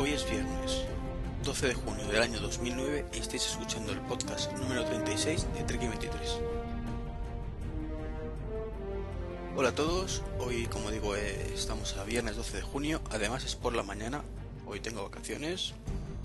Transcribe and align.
Hoy 0.00 0.14
es 0.14 0.24
viernes 0.30 0.86
12 1.44 1.66
de 1.68 1.74
junio 1.74 2.06
del 2.06 2.22
año 2.22 2.40
2009 2.40 3.04
y 3.12 3.18
estáis 3.18 3.44
escuchando 3.44 3.92
el 3.92 4.00
podcast 4.00 4.50
número 4.52 4.82
36 4.86 5.46
de 5.52 5.62
Trek 5.64 5.78
23. 5.78 6.40
Hola 9.56 9.68
a 9.68 9.74
todos, 9.74 10.22
hoy 10.38 10.64
como 10.68 10.90
digo 10.90 11.14
eh, 11.16 11.52
estamos 11.52 11.98
a 11.98 12.04
viernes 12.04 12.34
12 12.36 12.56
de 12.56 12.62
junio, 12.62 13.02
además 13.10 13.44
es 13.44 13.56
por 13.56 13.76
la 13.76 13.82
mañana, 13.82 14.22
hoy 14.66 14.80
tengo 14.80 15.02
vacaciones, 15.02 15.74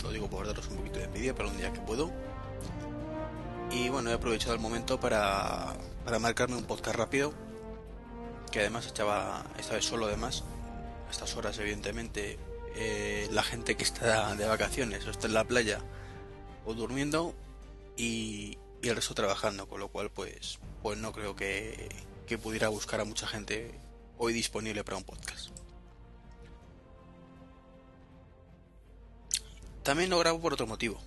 lo 0.03 0.11
digo 0.13 0.29
por 0.29 0.47
daros 0.47 0.69
un 0.69 0.77
poquito 0.77 0.99
de 0.99 1.05
envidia 1.05 1.35
para 1.35 1.49
un 1.49 1.57
día 1.57 1.73
que 1.73 1.81
puedo. 1.81 2.09
Y 3.71 3.89
bueno, 3.89 4.09
he 4.09 4.13
aprovechado 4.13 4.53
el 4.53 4.61
momento 4.61 5.01
para, 5.01 5.75
para 6.05 6.17
marcarme 6.19 6.55
un 6.55 6.63
podcast 6.63 6.95
rápido, 6.95 7.33
que 8.53 8.61
además 8.61 8.87
echaba 8.87 9.43
esta 9.59 9.73
vez 9.73 9.83
solo 9.83 10.05
además, 10.05 10.45
a 11.09 11.11
estas 11.11 11.35
horas 11.35 11.59
evidentemente 11.59 12.39
eh, 12.75 13.27
la 13.31 13.43
gente 13.43 13.75
que 13.75 13.83
está 13.83 14.35
de 14.35 14.45
vacaciones 14.45 15.05
o 15.07 15.11
está 15.11 15.27
en 15.27 15.33
la 15.33 15.45
playa 15.45 15.79
o 16.65 16.73
durmiendo 16.73 17.33
y, 17.97 18.57
el 18.81 18.95
resto 18.95 19.15
trabajando, 19.15 19.67
con 19.67 19.79
lo 19.79 19.87
cual 19.87 20.11
pues, 20.11 20.59
pues 20.83 20.99
no 20.99 21.11
creo 21.11 21.35
que, 21.35 21.89
que 22.27 22.37
pudiera 22.37 22.67
buscar 22.67 23.01
a 23.01 23.05
mucha 23.05 23.25
gente 23.25 23.71
hoy 24.19 24.31
disponible 24.31 24.83
para 24.83 24.97
un 24.97 25.03
podcast. 25.03 25.49
También 29.81 30.09
lo 30.09 30.19
grabo 30.19 30.39
por 30.39 30.53
otro 30.53 30.67
motivo. 30.67 30.99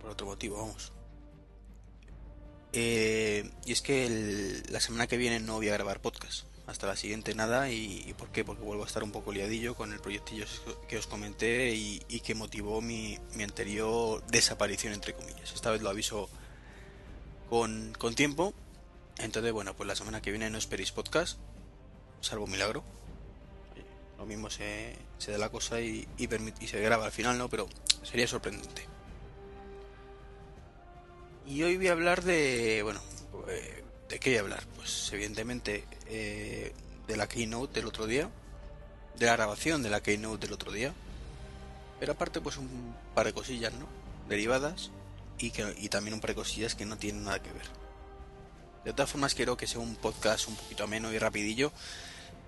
Por 0.00 0.10
otro 0.10 0.26
motivo, 0.26 0.56
vamos. 0.56 0.92
Eh, 2.72 3.50
y 3.66 3.72
es 3.72 3.82
que 3.82 4.62
la 4.70 4.80
semana 4.80 5.06
que 5.06 5.16
viene 5.16 5.40
no 5.40 5.56
voy 5.56 5.68
a 5.68 5.72
grabar 5.72 6.00
podcast. 6.00 6.44
Hasta 6.70 6.86
la 6.86 6.94
siguiente 6.94 7.34
nada. 7.34 7.68
¿Y, 7.68 8.14
por 8.16 8.28
qué? 8.28 8.44
Porque 8.44 8.62
vuelvo 8.62 8.84
a 8.84 8.86
estar 8.86 9.02
un 9.02 9.10
poco 9.10 9.32
liadillo 9.32 9.74
con 9.74 9.92
el 9.92 9.98
proyectillo 9.98 10.46
que 10.88 10.98
os 10.98 11.08
comenté 11.08 11.74
y, 11.74 12.20
que 12.20 12.36
motivó 12.36 12.80
mi, 12.80 13.18
anterior 13.42 14.24
desaparición, 14.28 14.92
entre 14.92 15.14
comillas. 15.14 15.52
Esta 15.52 15.72
vez 15.72 15.82
lo 15.82 15.90
aviso 15.90 16.28
con, 17.48 17.92
con 17.98 18.14
tiempo. 18.14 18.54
Entonces, 19.18 19.52
bueno, 19.52 19.74
pues 19.74 19.88
la 19.88 19.96
semana 19.96 20.22
que 20.22 20.30
viene 20.30 20.48
no 20.48 20.58
esperéis 20.58 20.92
podcast. 20.92 21.38
Salvo 22.20 22.46
milagro. 22.46 22.84
Lo 24.16 24.24
mismo 24.24 24.48
se, 24.48 24.94
se 25.18 25.32
da 25.32 25.38
la 25.38 25.48
cosa 25.48 25.80
y, 25.80 26.06
y, 26.18 26.28
y 26.60 26.68
se 26.68 26.80
graba 26.80 27.06
al 27.06 27.12
final, 27.12 27.36
¿no? 27.36 27.48
Pero 27.48 27.68
sería 28.04 28.28
sorprendente. 28.28 28.86
Y 31.46 31.64
hoy 31.64 31.78
voy 31.78 31.88
a 31.88 31.92
hablar 31.92 32.22
de, 32.22 32.82
bueno, 32.84 33.00
eh, 33.48 33.82
¿de 34.10 34.18
qué 34.20 34.38
hablar? 34.38 34.62
Pues 34.76 35.10
evidentemente 35.12 35.84
eh, 36.08 36.72
de 37.06 37.16
la 37.16 37.26
Keynote 37.28 37.80
del 37.80 37.86
otro 37.88 38.06
día, 38.06 38.28
de 39.18 39.26
la 39.26 39.32
grabación 39.36 39.82
de 39.82 39.90
la 39.90 40.02
Keynote 40.02 40.46
del 40.46 40.52
otro 40.54 40.72
día, 40.72 40.92
pero 41.98 42.12
aparte 42.12 42.40
pues 42.40 42.56
un 42.56 42.94
par 43.14 43.26
de 43.26 43.32
cosillas, 43.32 43.72
¿no? 43.74 43.86
Derivadas 44.28 44.90
y, 45.38 45.50
que, 45.50 45.74
y 45.78 45.88
también 45.88 46.14
un 46.14 46.20
par 46.20 46.30
de 46.30 46.36
cosillas 46.36 46.74
que 46.74 46.84
no 46.84 46.98
tienen 46.98 47.24
nada 47.24 47.42
que 47.42 47.52
ver. 47.52 47.66
De 48.84 48.92
todas 48.92 49.10
formas 49.10 49.34
quiero 49.34 49.56
que 49.56 49.66
sea 49.66 49.80
un 49.80 49.96
podcast 49.96 50.48
un 50.48 50.56
poquito 50.56 50.84
ameno 50.84 51.12
y 51.12 51.18
rapidillo, 51.18 51.72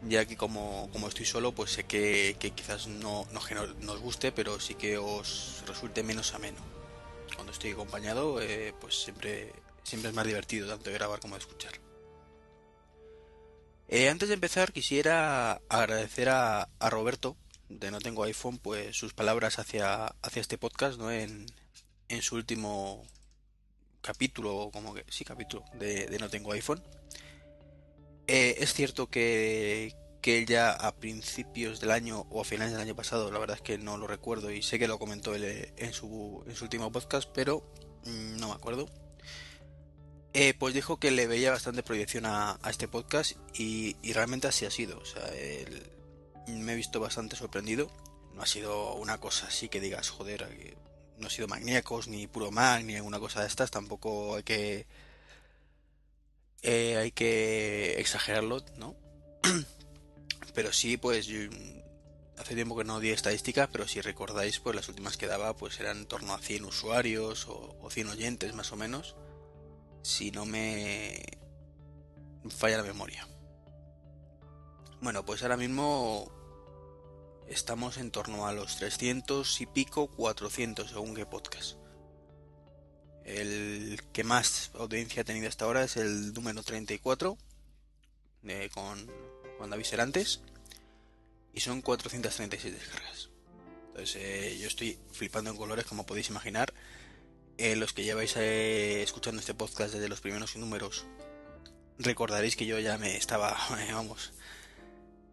ya 0.08 0.24
que 0.24 0.36
como, 0.36 0.88
como 0.92 1.08
estoy 1.08 1.26
solo 1.26 1.52
pues 1.52 1.70
sé 1.72 1.84
que, 1.84 2.36
que 2.38 2.50
quizás 2.52 2.86
no, 2.88 3.26
no 3.32 3.40
que 3.44 3.54
no- 3.54 3.66
no 3.66 3.92
os 3.92 4.00
guste, 4.00 4.32
pero 4.32 4.58
sí 4.58 4.74
que 4.74 4.98
os 4.98 5.62
resulte 5.66 6.02
menos 6.02 6.34
ameno 6.34 6.58
cuando 7.34 7.52
estoy 7.52 7.70
acompañado, 7.72 8.42
eh, 8.42 8.74
pues 8.78 8.94
siempre, 9.04 9.52
siempre 9.82 10.10
es 10.10 10.14
más 10.14 10.26
divertido 10.26 10.68
tanto 10.68 10.90
de 10.90 10.94
grabar 10.94 11.20
como 11.20 11.34
de 11.34 11.40
escuchar. 11.40 11.72
Eh, 13.88 14.08
antes 14.08 14.28
de 14.28 14.34
empezar, 14.34 14.72
quisiera 14.72 15.60
agradecer 15.68 16.28
a, 16.30 16.68
Roberto, 16.80 17.36
de 17.68 17.90
No 17.90 18.00
Tengo 18.00 18.24
iPhone, 18.24 18.58
pues 18.58 18.96
sus 18.96 19.12
palabras 19.12 19.58
hacia, 19.58 20.06
hacia 20.22 20.40
este 20.40 20.56
podcast, 20.58 20.98
¿no? 20.98 21.10
En, 21.10 21.46
en 22.08 22.22
su 22.22 22.36
último 22.36 23.04
capítulo, 24.00 24.70
como 24.72 24.94
que 24.94 25.04
sí, 25.08 25.24
capítulo 25.24 25.64
de, 25.74 26.06
de 26.06 26.18
No 26.18 26.30
Tengo 26.30 26.52
iPhone. 26.52 26.82
Eh, 28.26 28.56
es 28.60 28.72
cierto 28.72 29.08
que, 29.08 29.94
que 30.22 30.38
él 30.38 30.46
ya 30.46 30.70
a 30.70 30.94
principios 30.94 31.80
del 31.80 31.90
año 31.90 32.26
o 32.30 32.40
a 32.40 32.44
finales 32.44 32.72
del 32.72 32.80
año 32.80 32.94
pasado, 32.94 33.30
la 33.30 33.38
verdad 33.38 33.56
es 33.56 33.62
que 33.62 33.76
no 33.76 33.98
lo 33.98 34.06
recuerdo 34.06 34.50
y 34.50 34.62
sé 34.62 34.78
que 34.78 34.88
lo 34.88 34.98
comentó 34.98 35.34
él 35.34 35.44
eh, 35.44 35.72
en 35.76 35.92
su, 35.92 36.44
en 36.46 36.54
su 36.54 36.64
último 36.64 36.90
podcast, 36.92 37.28
pero 37.34 37.62
mm, 38.04 38.36
no 38.38 38.48
me 38.48 38.54
acuerdo. 38.54 38.88
Eh, 40.34 40.54
pues 40.58 40.72
dijo 40.72 40.98
que 40.98 41.10
le 41.10 41.26
veía 41.26 41.50
bastante 41.50 41.82
proyección 41.82 42.24
a, 42.26 42.58
este 42.68 42.88
podcast 42.88 43.36
y, 43.54 43.96
realmente 44.12 44.48
así 44.48 44.64
ha 44.64 44.70
sido. 44.70 44.98
O 44.98 45.04
sea, 45.04 45.22
me 46.46 46.72
he 46.72 46.76
visto 46.76 47.00
bastante 47.00 47.36
sorprendido. 47.36 47.90
No 48.34 48.42
ha 48.42 48.46
sido 48.46 48.94
una 48.94 49.18
cosa 49.18 49.46
así 49.48 49.68
que 49.68 49.80
digas, 49.80 50.08
joder, 50.08 50.48
que 50.48 50.76
no 51.18 51.26
ha 51.26 51.30
sido 51.30 51.48
maníacos, 51.48 52.08
ni 52.08 52.26
puro 52.26 52.50
mag, 52.50 52.84
ni 52.84 52.96
alguna 52.96 53.20
cosa 53.20 53.42
de 53.42 53.48
estas. 53.48 53.70
Tampoco 53.70 54.36
hay 54.36 54.42
que. 54.42 54.86
eh, 56.62 56.96
hay 56.96 57.10
que 57.12 58.00
exagerarlo, 58.00 58.64
¿no? 58.76 58.96
Pero 60.54 60.72
sí, 60.72 60.96
pues 60.96 61.26
yo- 61.26 61.48
hace 62.38 62.54
tiempo 62.54 62.76
que 62.76 62.84
no 62.84 63.00
di 63.00 63.10
estadísticas, 63.10 63.68
pero 63.72 63.86
si 63.86 64.00
recordáis, 64.00 64.58
pues 64.60 64.74
las 64.76 64.88
últimas 64.88 65.16
que 65.16 65.26
daba 65.26 65.56
pues 65.56 65.78
eran 65.80 65.98
en 65.98 66.06
torno 66.06 66.34
a 66.34 66.38
100 66.38 66.64
usuarios 66.64 67.46
o, 67.48 67.76
o 67.80 67.90
100 67.90 68.08
oyentes 68.08 68.54
más 68.54 68.72
o 68.72 68.76
menos, 68.76 69.14
si 70.02 70.30
no 70.30 70.44
me 70.44 71.22
falla 72.50 72.78
la 72.78 72.82
memoria. 72.82 73.26
Bueno, 75.00 75.24
pues 75.24 75.42
ahora 75.42 75.56
mismo 75.56 76.30
estamos 77.48 77.98
en 77.98 78.10
torno 78.10 78.46
a 78.46 78.52
los 78.52 78.76
300 78.76 79.60
y 79.60 79.66
pico, 79.66 80.08
400 80.08 80.90
según 80.90 81.14
qué 81.14 81.26
podcast. 81.26 81.76
El 83.24 84.00
que 84.12 84.24
más 84.24 84.70
audiencia 84.74 85.22
ha 85.22 85.24
tenido 85.24 85.48
hasta 85.48 85.64
ahora 85.64 85.84
es 85.84 85.96
el 85.96 86.32
número 86.32 86.62
34 86.62 87.38
eh, 88.44 88.70
con, 88.74 89.10
con 89.58 89.70
David 89.70 89.84
Serantes 89.84 90.40
y 91.54 91.60
son 91.60 91.82
436 91.82 92.74
descargas. 92.74 93.30
Entonces 93.88 94.16
eh, 94.16 94.58
yo 94.58 94.66
estoy 94.66 94.98
flipando 95.12 95.50
en 95.50 95.56
colores 95.56 95.84
como 95.84 96.06
podéis 96.06 96.30
imaginar. 96.30 96.72
Eh, 97.62 97.76
los 97.76 97.92
que 97.92 98.02
lleváis 98.02 98.34
eh, 98.38 99.04
escuchando 99.04 99.38
este 99.38 99.54
podcast 99.54 99.94
desde 99.94 100.08
los 100.08 100.20
primeros 100.20 100.56
números 100.56 101.06
recordaréis 101.96 102.56
que 102.56 102.66
yo 102.66 102.80
ya 102.80 102.98
me 102.98 103.16
estaba, 103.16 103.56
eh, 103.78 103.92
vamos, 103.92 104.32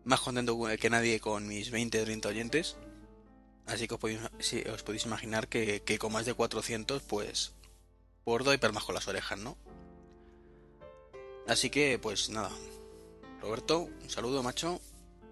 más 0.04 0.20
contento 0.20 0.56
que 0.80 0.92
nadie 0.92 1.20
con 1.20 1.48
mis 1.48 1.72
20 1.72 2.04
30 2.04 2.30
oyentes. 2.30 2.78
Así 3.66 3.88
que 3.88 3.96
os 3.96 4.00
podéis, 4.00 4.20
os 4.72 4.84
podéis 4.84 5.08
imaginar 5.08 5.48
que, 5.48 5.82
con 5.98 6.14
más 6.14 6.28
de 6.28 6.36
400 6.36 7.02
pues 7.02 7.54
por 8.24 8.44
doy 8.44 8.60
palmas 8.60 8.84
con 8.84 8.94
las 8.94 9.08
orejas, 9.08 9.40
¿no? 9.40 9.58
Así 11.48 11.72
que 11.72 11.98
pues 11.98 12.30
nada, 12.30 12.52
Roberto, 13.42 13.90
un 14.04 14.10
saludo 14.12 14.44
macho. 14.44 14.80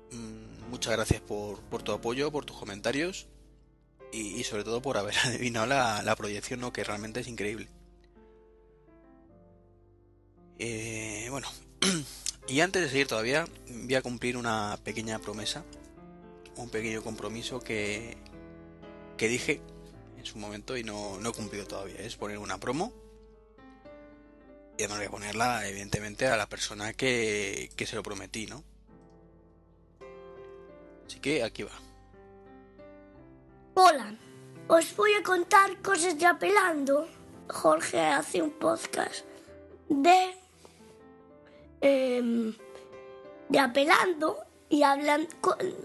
Mm, 0.09 0.71
Muchas 0.71 0.93
gracias 0.93 1.21
por, 1.21 1.59
por 1.59 1.83
tu 1.83 1.91
apoyo, 1.91 2.31
por 2.31 2.43
tus 2.43 2.57
comentarios 2.57 3.27
y, 4.11 4.43
sobre 4.43 4.63
todo 4.63 4.81
por 4.81 4.97
haber 4.97 5.15
adivinado 5.25 5.65
la, 5.65 6.01
la 6.03 6.15
proyección, 6.15 6.59
¿no? 6.59 6.71
que 6.71 6.83
realmente 6.83 7.19
es 7.19 7.27
increíble. 7.27 7.67
Eh, 10.59 11.27
bueno, 11.29 11.47
y 12.47 12.61
antes 12.61 12.81
de 12.81 12.89
seguir 12.89 13.07
todavía, 13.07 13.47
voy 13.69 13.95
a 13.95 14.01
cumplir 14.01 14.37
una 14.37 14.79
pequeña 14.83 15.19
promesa, 15.19 15.63
un 16.55 16.69
pequeño 16.69 17.03
compromiso 17.03 17.59
que, 17.59 18.17
que 19.17 19.27
dije 19.27 19.61
en 20.17 20.25
su 20.25 20.39
momento 20.39 20.75
y 20.77 20.83
no, 20.83 21.19
no 21.19 21.29
he 21.29 21.33
cumplido 21.33 21.67
todavía. 21.67 21.97
Es 21.99 22.15
poner 22.15 22.39
una 22.39 22.59
promo. 22.59 22.91
Y 24.77 24.83
además 24.83 24.99
voy 24.99 25.07
a 25.07 25.11
ponerla, 25.11 25.67
evidentemente, 25.67 26.27
a 26.27 26.37
la 26.37 26.47
persona 26.47 26.93
que, 26.93 27.71
que 27.75 27.85
se 27.87 27.95
lo 27.95 28.03
prometí, 28.03 28.45
¿no? 28.45 28.63
Así 31.07 31.19
que 31.19 31.43
aquí 31.43 31.63
va. 31.63 31.86
Hola, 33.79 34.15
os 34.67 34.95
voy 34.95 35.13
a 35.13 35.21
contar 35.21 35.79
cosas 35.83 36.17
de 36.17 36.25
Apelando. 36.25 37.07
Jorge 37.47 37.99
hace 37.99 38.41
un 38.41 38.49
podcast 38.49 39.23
de 39.87 40.33
em, 41.81 42.55
de 43.49 43.59
Apelando 43.59 44.39
y 44.67 44.81
hablan 44.81 45.27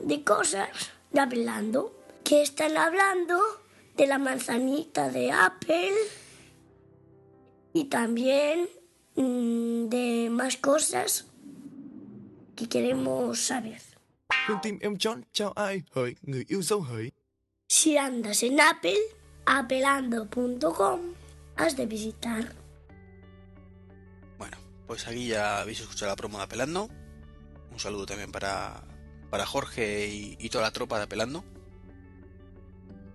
de 0.04 0.24
cosas 0.24 0.70
de 1.10 1.20
Apelando 1.20 1.92
que 2.24 2.40
están 2.40 2.78
hablando 2.78 3.38
de 3.94 4.06
la 4.06 4.16
manzanita 4.16 5.10
de 5.10 5.30
Apple 5.30 5.92
y 7.74 7.84
también 7.90 8.70
mm, 9.16 9.88
de 9.90 10.30
más 10.30 10.56
cosas 10.56 11.26
que 12.56 12.70
queremos 12.70 13.38
saber. 13.38 13.82
Si 17.72 17.96
andas 17.96 18.42
en 18.42 18.60
Apple, 18.60 19.00
apelando.com, 19.46 21.00
has 21.56 21.74
de 21.74 21.86
visitar. 21.86 22.54
Bueno, 24.36 24.58
pues 24.86 25.08
aquí 25.08 25.28
ya 25.28 25.62
habéis 25.62 25.80
escuchado 25.80 26.10
la 26.10 26.16
promo 26.16 26.36
de 26.36 26.44
Apelando. 26.44 26.90
Un 27.70 27.80
saludo 27.80 28.04
también 28.04 28.30
para, 28.30 28.84
para 29.30 29.46
Jorge 29.46 30.06
y, 30.38 30.48
toda 30.50 30.64
la 30.64 30.70
tropa 30.70 30.98
de 30.98 31.04
Apelando. 31.04 31.44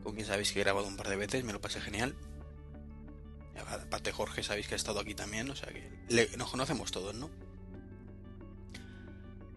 Con 0.01 0.15
quien 0.15 0.25
sabéis 0.25 0.51
que 0.51 0.59
he 0.59 0.63
grabado 0.63 0.87
un 0.87 0.97
par 0.97 1.09
de 1.09 1.17
veces, 1.17 1.43
me 1.43 1.53
lo 1.53 1.61
pasé 1.61 1.79
genial. 1.79 2.15
Aparte 3.57 4.11
Jorge 4.11 4.41
sabéis 4.41 4.67
que 4.67 4.73
ha 4.73 4.77
estado 4.77 4.99
aquí 4.99 5.13
también, 5.13 5.51
o 5.51 5.55
sea 5.55 5.69
que 5.71 6.35
nos 6.35 6.49
conocemos 6.49 6.91
todos, 6.91 7.13
¿no? 7.13 7.29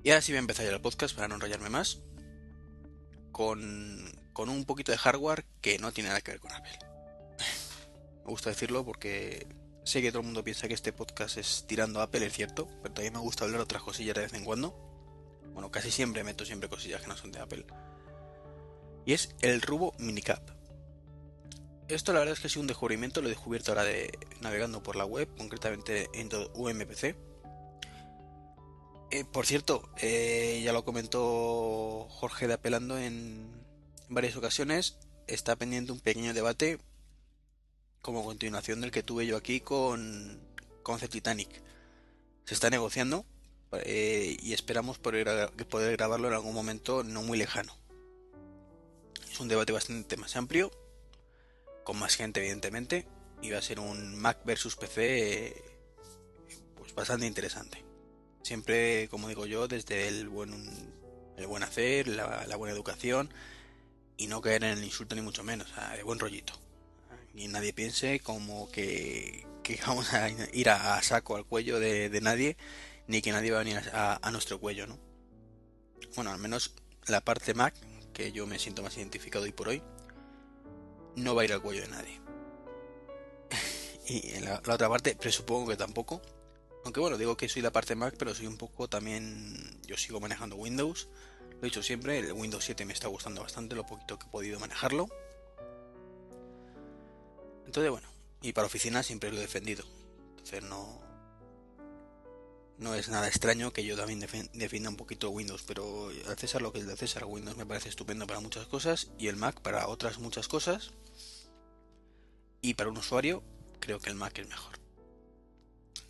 Y 0.05 0.11
ahora 0.11 0.20
sí 0.20 0.32
voy 0.32 0.37
a 0.37 0.41
empezar 0.41 0.67
ya 0.67 0.73
el 0.73 0.81
podcast 0.82 1.14
para 1.14 1.26
no 1.26 1.37
enrollarme 1.37 1.70
más. 1.70 2.03
Con, 3.32 4.19
con 4.41 4.49
un 4.49 4.65
poquito 4.65 4.91
de 4.91 4.97
hardware 4.97 5.45
que 5.61 5.79
no 5.79 5.93
tiene 5.93 6.09
nada 6.09 6.23
que 6.23 6.31
ver 6.31 6.41
con 6.41 6.51
Apple. 6.51 6.79
me 8.25 8.31
gusta 8.31 8.49
decirlo 8.49 8.87
porque 8.87 9.47
sé 9.85 10.01
que 10.01 10.11
todo 10.11 10.21
el 10.21 10.25
mundo 10.25 10.43
piensa 10.43 10.67
que 10.67 10.73
este 10.73 10.95
podcast 10.95 11.37
es 11.37 11.67
tirando 11.67 12.01
a 12.01 12.05
Apple, 12.05 12.25
es 12.25 12.33
cierto, 12.33 12.67
pero 12.83 12.95
también 12.95 13.13
me 13.13 13.19
gusta 13.19 13.45
hablar 13.45 13.61
otras 13.61 13.83
cosillas 13.83 14.15
de 14.15 14.23
vez 14.23 14.33
en 14.33 14.47
cuando. 14.47 14.75
Bueno, 15.53 15.71
casi 15.71 15.91
siempre 15.91 16.25
meto 16.25 16.47
siempre 16.47 16.71
cosillas 16.71 17.03
que 17.03 17.09
no 17.09 17.19
son 17.19 17.33
de 17.33 17.41
Apple. 17.41 17.67
Y 19.05 19.13
es 19.13 19.29
el 19.43 19.61
Rubo 19.61 19.93
Minicap. 19.99 20.41
Esto 21.89 22.15
la 22.15 22.21
verdad 22.21 22.33
es 22.33 22.41
que 22.41 22.47
ha 22.47 22.51
sido 22.51 22.63
un 22.63 22.69
descubrimiento, 22.69 23.21
lo 23.21 23.27
he 23.27 23.33
descubierto 23.33 23.73
ahora 23.73 23.85
de 23.85 24.11
navegando 24.41 24.83
por 24.83 24.97
la 24.97 25.05
web, 25.05 25.29
concretamente 25.37 26.09
en 26.15 26.31
UMPC. 26.55 27.15
Eh, 29.11 29.25
por 29.31 29.45
cierto, 29.45 29.91
eh, 30.01 30.63
ya 30.65 30.73
lo 30.73 30.83
comentó 30.83 32.07
Jorge 32.09 32.47
de 32.47 32.55
Apelando 32.55 32.97
en 32.97 33.61
varias 34.11 34.37
ocasiones, 34.37 34.99
está 35.27 35.57
pendiente 35.57 35.93
un 35.93 36.01
pequeño 36.01 36.35
debate 36.35 36.79
como 38.03 38.25
continuación 38.25 38.81
del 38.81 38.91
que 38.91 39.03
tuve 39.03 39.27
yo 39.27 39.37
aquí 39.37 39.61
con, 39.61 40.41
con 40.83 40.99
The 40.99 41.09
Titanic. 41.09 41.49
Se 42.45 42.55
está 42.55 42.69
negociando 42.71 43.25
eh, 43.73 44.37
y 44.41 44.53
esperamos 44.53 44.99
poder, 44.99 45.51
poder 45.69 45.97
grabarlo 45.97 46.29
en 46.29 46.35
algún 46.35 46.55
momento 46.55 47.05
no 47.05 47.23
muy 47.23 47.39
lejano. 47.39 47.77
Es 49.31 49.39
un 49.39 49.49
debate 49.49 49.73
bastante 49.73 50.17
más 50.17 50.35
amplio, 50.37 50.71
con 51.85 51.99
más 51.99 52.17
gente 52.17 52.41
evidentemente, 52.41 53.06
y 53.43 53.51
va 53.51 53.59
a 53.59 53.63
ser 53.63 53.79
un 53.79 54.17
Mac 54.17 54.41
versus 54.45 54.77
PC 54.77 55.63
pues 56.77 56.95
bastante 56.95 57.27
interesante. 57.27 57.85
Siempre, 58.43 59.09
como 59.09 59.29
digo 59.29 59.47
yo, 59.47 59.69
desde 59.69 60.09
el 60.09 60.29
buen, 60.29 60.53
el 61.37 61.47
buen 61.47 61.63
hacer, 61.63 62.09
la, 62.09 62.56
buena 62.56 62.75
educación 62.75 63.33
y 64.20 64.28
no 64.28 64.40
caer 64.40 64.64
en 64.64 64.78
el 64.78 64.84
insulto 64.84 65.17
ni 65.17 65.22
mucho 65.22 65.43
menos, 65.43 65.69
de 65.96 66.02
buen 66.02 66.19
rollito. 66.19 66.52
Y 67.34 67.49
nadie 67.49 67.72
piense 67.72 68.20
como 68.20 68.70
que, 68.70 69.46
vamos 69.87 70.12
a 70.12 70.28
ir 70.52 70.70
a, 70.70 71.02
saco 71.02 71.37
al 71.37 71.44
cuello 71.44 71.81
de 71.81 72.20
nadie 72.22 72.56
ni 73.11 73.22
que 73.22 73.32
nadie 73.32 73.50
va 73.50 73.58
a 73.58 73.64
venir 73.64 73.82
a, 73.93 74.31
nuestro 74.31 74.61
cuello, 74.61 74.87
¿no? 74.87 74.96
Bueno, 76.14 76.31
al 76.31 76.38
menos 76.38 76.76
la 77.08 77.20
parte 77.20 77.55
Mac, 77.55 77.75
que 78.12 78.31
yo 78.31 78.46
me 78.46 78.61
siento 78.61 78.84
más 78.84 78.96
identificado 78.96 79.44
hoy 79.44 79.52
por 79.52 79.69
hoy, 79.69 79.82
no 81.17 81.34
va 81.34 81.43
a 81.43 81.44
ir 81.44 81.52
al 81.52 81.61
cuello 81.61 81.82
de 81.82 81.88
nadie. 81.88 82.20
y 84.06 84.38
la, 84.38 84.58
otra 84.58 84.88
parte, 84.88 85.17
presupongo 85.17 85.70
que 85.70 85.76
tampoco. 85.76 86.22
Aunque 86.84 87.00
bueno, 87.00 87.19
digo 87.19 87.37
que 87.37 87.49
soy 87.49 87.62
la 87.62 87.72
parte 87.72 87.96
Mac, 87.96 88.14
pero 88.17 88.32
soy 88.32 88.46
un 88.46 88.56
poco 88.56 88.88
también. 88.88 89.81
Yo 89.88 89.96
sigo 89.96 90.20
manejando 90.20 90.55
Windows. 90.55 91.08
Lo 91.61 91.67
he 91.67 91.71
dicho 91.71 91.83
siempre, 91.83 92.19
el 92.19 92.33
Windows 92.33 92.65
7 92.65 92.87
me 92.87 92.95
está 92.95 93.09
gustando 93.09 93.43
bastante, 93.43 93.77
lo 93.77 93.85
poquito 93.85 94.19
que 94.19 94.27
he 94.27 94.31
podido 94.31 94.59
manejarlo. 94.59 95.09
Entonces, 97.67 97.91
bueno, 97.91 98.09
y 98.41 98.55
para 98.55 98.67
oficina 98.67 99.03
siempre 99.03 99.31
lo 99.31 99.37
he 99.37 99.43
defendido. 99.43 99.85
Entonces 100.31 100.62
no, 100.62 100.99
no 102.79 102.95
es 102.95 103.11
nada 103.11 103.29
extraño 103.29 103.75
que 103.75 103.85
yo 103.85 103.95
también 103.95 104.27
defienda 104.55 104.89
un 104.89 104.97
poquito 104.97 105.29
Windows, 105.29 105.62
pero 105.67 106.09
al 106.27 106.39
César 106.39 106.62
lo 106.62 106.73
que 106.73 106.79
es 106.79 106.87
de 106.87 106.97
César, 106.97 107.27
Windows 107.27 107.59
me 107.59 107.67
parece 107.67 107.91
estupendo 107.91 108.27
para 108.27 108.41
muchas 108.41 108.67
cosas 108.67 109.11
y 109.19 109.29
el 109.29 109.37
Mac 109.37 109.61
para 109.61 109.87
otras 109.89 110.19
muchas 110.19 110.49
cosas. 110.49 110.93
Y 112.63 112.75
para 112.75 112.89
un 112.89 112.97
usuario, 112.97 113.43
creo 113.81 114.01
que 114.01 114.09
el 114.09 114.17
Mac 114.17 114.39
es 114.39 114.49
mejor. 114.49 114.79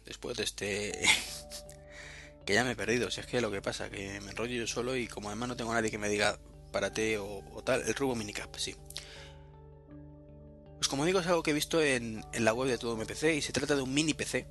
Después 0.05 0.37
de 0.37 0.45
este... 0.45 1.05
ya 2.55 2.65
me 2.65 2.73
he 2.73 2.77
perdido, 2.77 3.11
si 3.11 3.21
es 3.21 3.27
que 3.27 3.41
lo 3.41 3.51
que 3.51 3.63
pasa, 3.63 3.91
que 3.91 4.21
me 4.21 4.31
enrollo 4.31 4.55
yo 4.55 4.67
solo 4.67 4.97
y 4.97 5.07
como 5.07 5.29
además 5.29 5.51
no 5.51 5.57
tengo 5.57 5.73
nadie 5.73 5.91
que 5.91 5.99
me 5.99 6.09
diga 6.09 6.39
párate 6.73 7.19
o, 7.19 7.43
o 7.53 7.63
tal, 7.63 7.83
el 7.83 7.95
Rubo 7.95 8.15
Minicap, 8.15 8.55
sí. 8.57 8.77
Pues 10.77 10.89
como 10.89 11.05
digo, 11.05 11.21
es 11.21 11.27
algo 11.27 11.43
que 11.43 11.51
he 11.51 11.55
visto 11.55 11.83
en, 11.83 12.25
en 12.33 12.45
la 12.45 12.55
web 12.55 12.69
de 12.69 12.79
todo 12.79 12.97
mi 12.97 13.05
PC 13.05 13.35
y 13.35 13.43
se 13.43 13.53
trata 13.53 13.77
de 13.77 13.83
un 13.83 13.93
mini 13.93 14.15
PC 14.15 14.47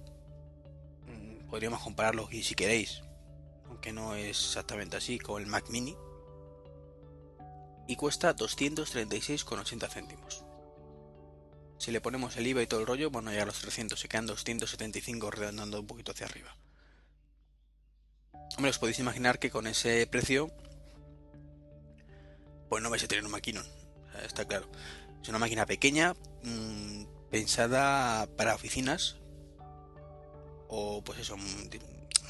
podríamos 1.50 1.82
compararlo 1.82 2.30
y 2.32 2.44
si 2.44 2.56
queréis, 2.56 3.02
aunque 3.68 3.92
no 3.92 4.16
es 4.16 4.38
exactamente 4.38 4.98
así, 4.98 5.20
con 5.20 5.42
el 5.42 5.48
Mac 5.48 5.70
Mini. 5.70 5.98
Y 7.88 7.96
cuesta 7.96 8.36
236,80 8.36 9.90
céntimos. 9.90 10.46
Si 11.80 11.92
le 11.92 12.02
ponemos 12.02 12.38
el 12.38 12.46
IVA 12.46 12.62
y 12.62 12.68
todo 12.68 12.82
el 12.82 12.86
rollo, 12.86 13.10
bueno, 13.10 13.34
ya 13.34 13.46
los 13.46 13.60
300 13.60 14.00
se 14.00 14.08
quedan 14.08 14.28
275 14.28 15.32
redondando 15.32 15.80
un 15.80 15.88
poquito 15.88 16.12
hacia 16.12 16.28
arriba. 16.28 16.56
Hombre, 18.58 18.72
os 18.72 18.80
podéis 18.80 19.00
imaginar 19.00 19.40
que 19.40 19.52
con 19.52 19.68
ese 19.68 20.06
precio, 20.08 20.52
pues 22.70 22.84
no 22.84 22.90
vais 22.90 23.04
a 23.04 23.08
tener 23.08 23.24
un 23.24 23.32
maquinón, 23.32 23.66
está 24.24 24.46
claro. 24.46 24.70
Es 25.22 25.30
una 25.30 25.40
máquina 25.40 25.66
pequeña, 25.66 26.16
mmm, 26.44 27.04
pensada 27.30 28.28
para 28.36 28.56
oficinas, 28.56 29.18
o 30.68 31.02
pues 31.04 31.20
eso, 31.20 31.36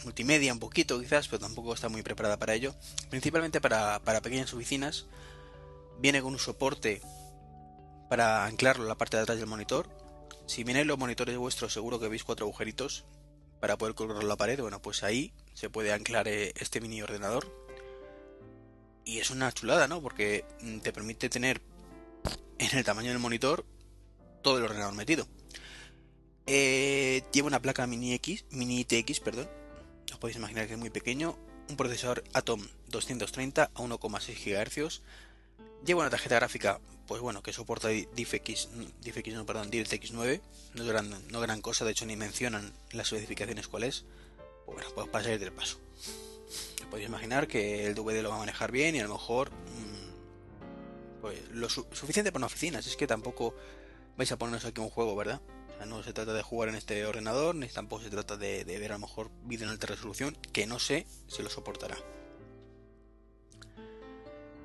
multimedia 0.03 0.53
un 0.53 0.59
poquito 0.59 0.99
quizás, 0.99 1.27
pero 1.27 1.39
tampoco 1.39 1.73
está 1.73 1.89
muy 1.89 2.01
preparada 2.01 2.37
para 2.37 2.53
ello. 2.53 2.73
Principalmente 3.09 3.61
para, 3.61 3.99
pequeñas 4.21 4.53
oficinas. 4.53 5.05
Viene 5.99 6.21
con 6.21 6.31
un 6.31 6.39
soporte 6.39 7.01
para 8.09 8.45
anclarlo 8.45 8.83
en 8.83 8.89
la 8.89 8.95
parte 8.95 9.17
de 9.17 9.23
atrás 9.23 9.37
del 9.37 9.47
monitor. 9.47 9.89
Si 10.45 10.63
vienen 10.63 10.87
los 10.87 10.97
monitores 10.97 11.37
vuestros, 11.37 11.73
seguro 11.73 11.99
que 11.99 12.07
veis 12.07 12.23
cuatro 12.23 12.45
agujeritos 12.45 13.03
para 13.59 13.77
poder 13.77 13.95
colgarlo 13.95 14.21
en 14.21 14.29
la 14.29 14.37
pared. 14.37 14.59
Bueno, 14.61 14.81
pues 14.81 15.03
ahí 15.03 15.33
se 15.59 15.69
puede 15.69 15.91
anclar 15.91 16.29
eh, 16.29 16.53
este 16.55 16.79
mini 16.79 17.01
ordenador. 17.01 17.53
Y 19.03 19.19
es 19.19 19.29
una 19.29 19.51
chulada, 19.51 19.89
¿no? 19.89 20.01
Porque 20.01 20.45
mm, 20.61 20.79
te 20.79 20.93
permite 20.93 21.27
tener 21.27 21.61
en 22.59 22.77
el 22.77 22.85
tamaño 22.85 23.09
del 23.09 23.19
monitor 23.19 23.65
todo 24.41 24.57
el 24.57 24.63
ordenador 24.63 24.93
metido. 24.93 25.27
Eh, 26.45 27.23
lleva 27.33 27.47
una 27.47 27.61
placa 27.61 27.85
mini 27.87 28.13
X, 28.13 28.45
mini 28.51 28.85
TX, 28.85 29.19
perdón. 29.19 29.49
Os 30.09 30.17
podéis 30.17 30.37
imaginar 30.37 30.67
que 30.67 30.73
es 30.73 30.79
muy 30.79 30.91
pequeño. 30.91 31.37
Un 31.67 31.75
procesador 31.75 32.23
Atom 32.33 32.65
230 32.87 33.63
a 33.63 33.73
1,6 33.73 34.35
GHz. 34.45 35.01
Lleva 35.85 36.01
una 36.01 36.09
tarjeta 36.09 36.35
gráfica, 36.35 36.79
pues 37.05 37.21
bueno, 37.21 37.43
que 37.43 37.51
soporta 37.51 37.89
DiffX, 37.89 38.69
DiffX 39.01 39.33
no, 39.33 39.45
perdón, 39.45 39.69
DirectX 39.69 40.11
9. 40.13 40.41
No 40.75 40.85
gran, 40.85 41.27
no 41.27 41.41
gran 41.41 41.61
cosa, 41.61 41.83
de 41.83 41.91
hecho 41.91 42.05
ni 42.05 42.15
mencionan 42.15 42.73
las 42.93 43.11
especificaciones 43.11 43.67
cuál 43.67 43.83
es. 43.83 44.05
Bueno, 44.73 44.89
pues 44.93 45.07
para 45.07 45.23
salir 45.23 45.39
del 45.39 45.51
paso. 45.51 45.79
Podéis 46.89 47.07
imaginar 47.07 47.47
que 47.47 47.85
el 47.85 47.93
DVD 47.93 48.23
lo 48.23 48.29
va 48.29 48.35
a 48.35 48.39
manejar 48.39 48.71
bien 48.71 48.95
y 48.95 48.99
a 48.99 49.03
lo 49.03 49.13
mejor 49.13 49.51
mm, 49.51 51.21
pues 51.21 51.49
lo 51.51 51.69
suficiente 51.69 52.31
para 52.31 52.39
una 52.39 52.47
oficina. 52.47 52.81
Si 52.81 52.89
es 52.89 52.97
que 52.97 53.05
tampoco 53.05 53.53
vais 54.17 54.31
a 54.31 54.37
ponernos 54.37 54.65
aquí 54.65 54.81
un 54.81 54.89
juego, 54.89 55.15
¿verdad? 55.15 55.39
no 55.85 56.03
se 56.03 56.13
trata 56.13 56.33
de 56.33 56.41
jugar 56.41 56.69
en 56.69 56.75
este 56.75 57.05
ordenador, 57.05 57.55
ni 57.55 57.67
tampoco 57.67 58.03
se 58.03 58.09
trata 58.09 58.37
de, 58.37 58.63
ver 58.65 58.91
a 58.91 58.95
lo 58.95 58.99
mejor 58.99 59.29
vídeo 59.43 59.65
en 59.65 59.71
alta 59.71 59.87
resolución, 59.87 60.37
que 60.51 60.65
no 60.65 60.79
sé 60.79 61.05
si 61.27 61.41
lo 61.41 61.49
soportará. 61.49 61.97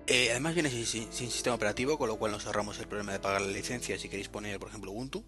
Eh, 0.07 0.31
además 0.33 0.55
viene 0.55 0.71
sin, 0.71 1.13
sistema 1.13 1.57
operativo, 1.57 1.97
con 1.97 2.09
lo 2.09 2.19
cual 2.19 2.33
nos 2.33 2.47
ahorramos 2.47 2.79
el 2.79 2.89
problema 2.89 3.13
de 3.13 3.21
pagar 3.21 3.41
la 3.41 3.49
licencia 3.49 3.99
si 3.99 4.09
queréis 4.09 4.29
poner, 4.29 4.59
por 4.59 4.69
ejemplo, 4.69 4.91
Ubuntu, 4.91 5.25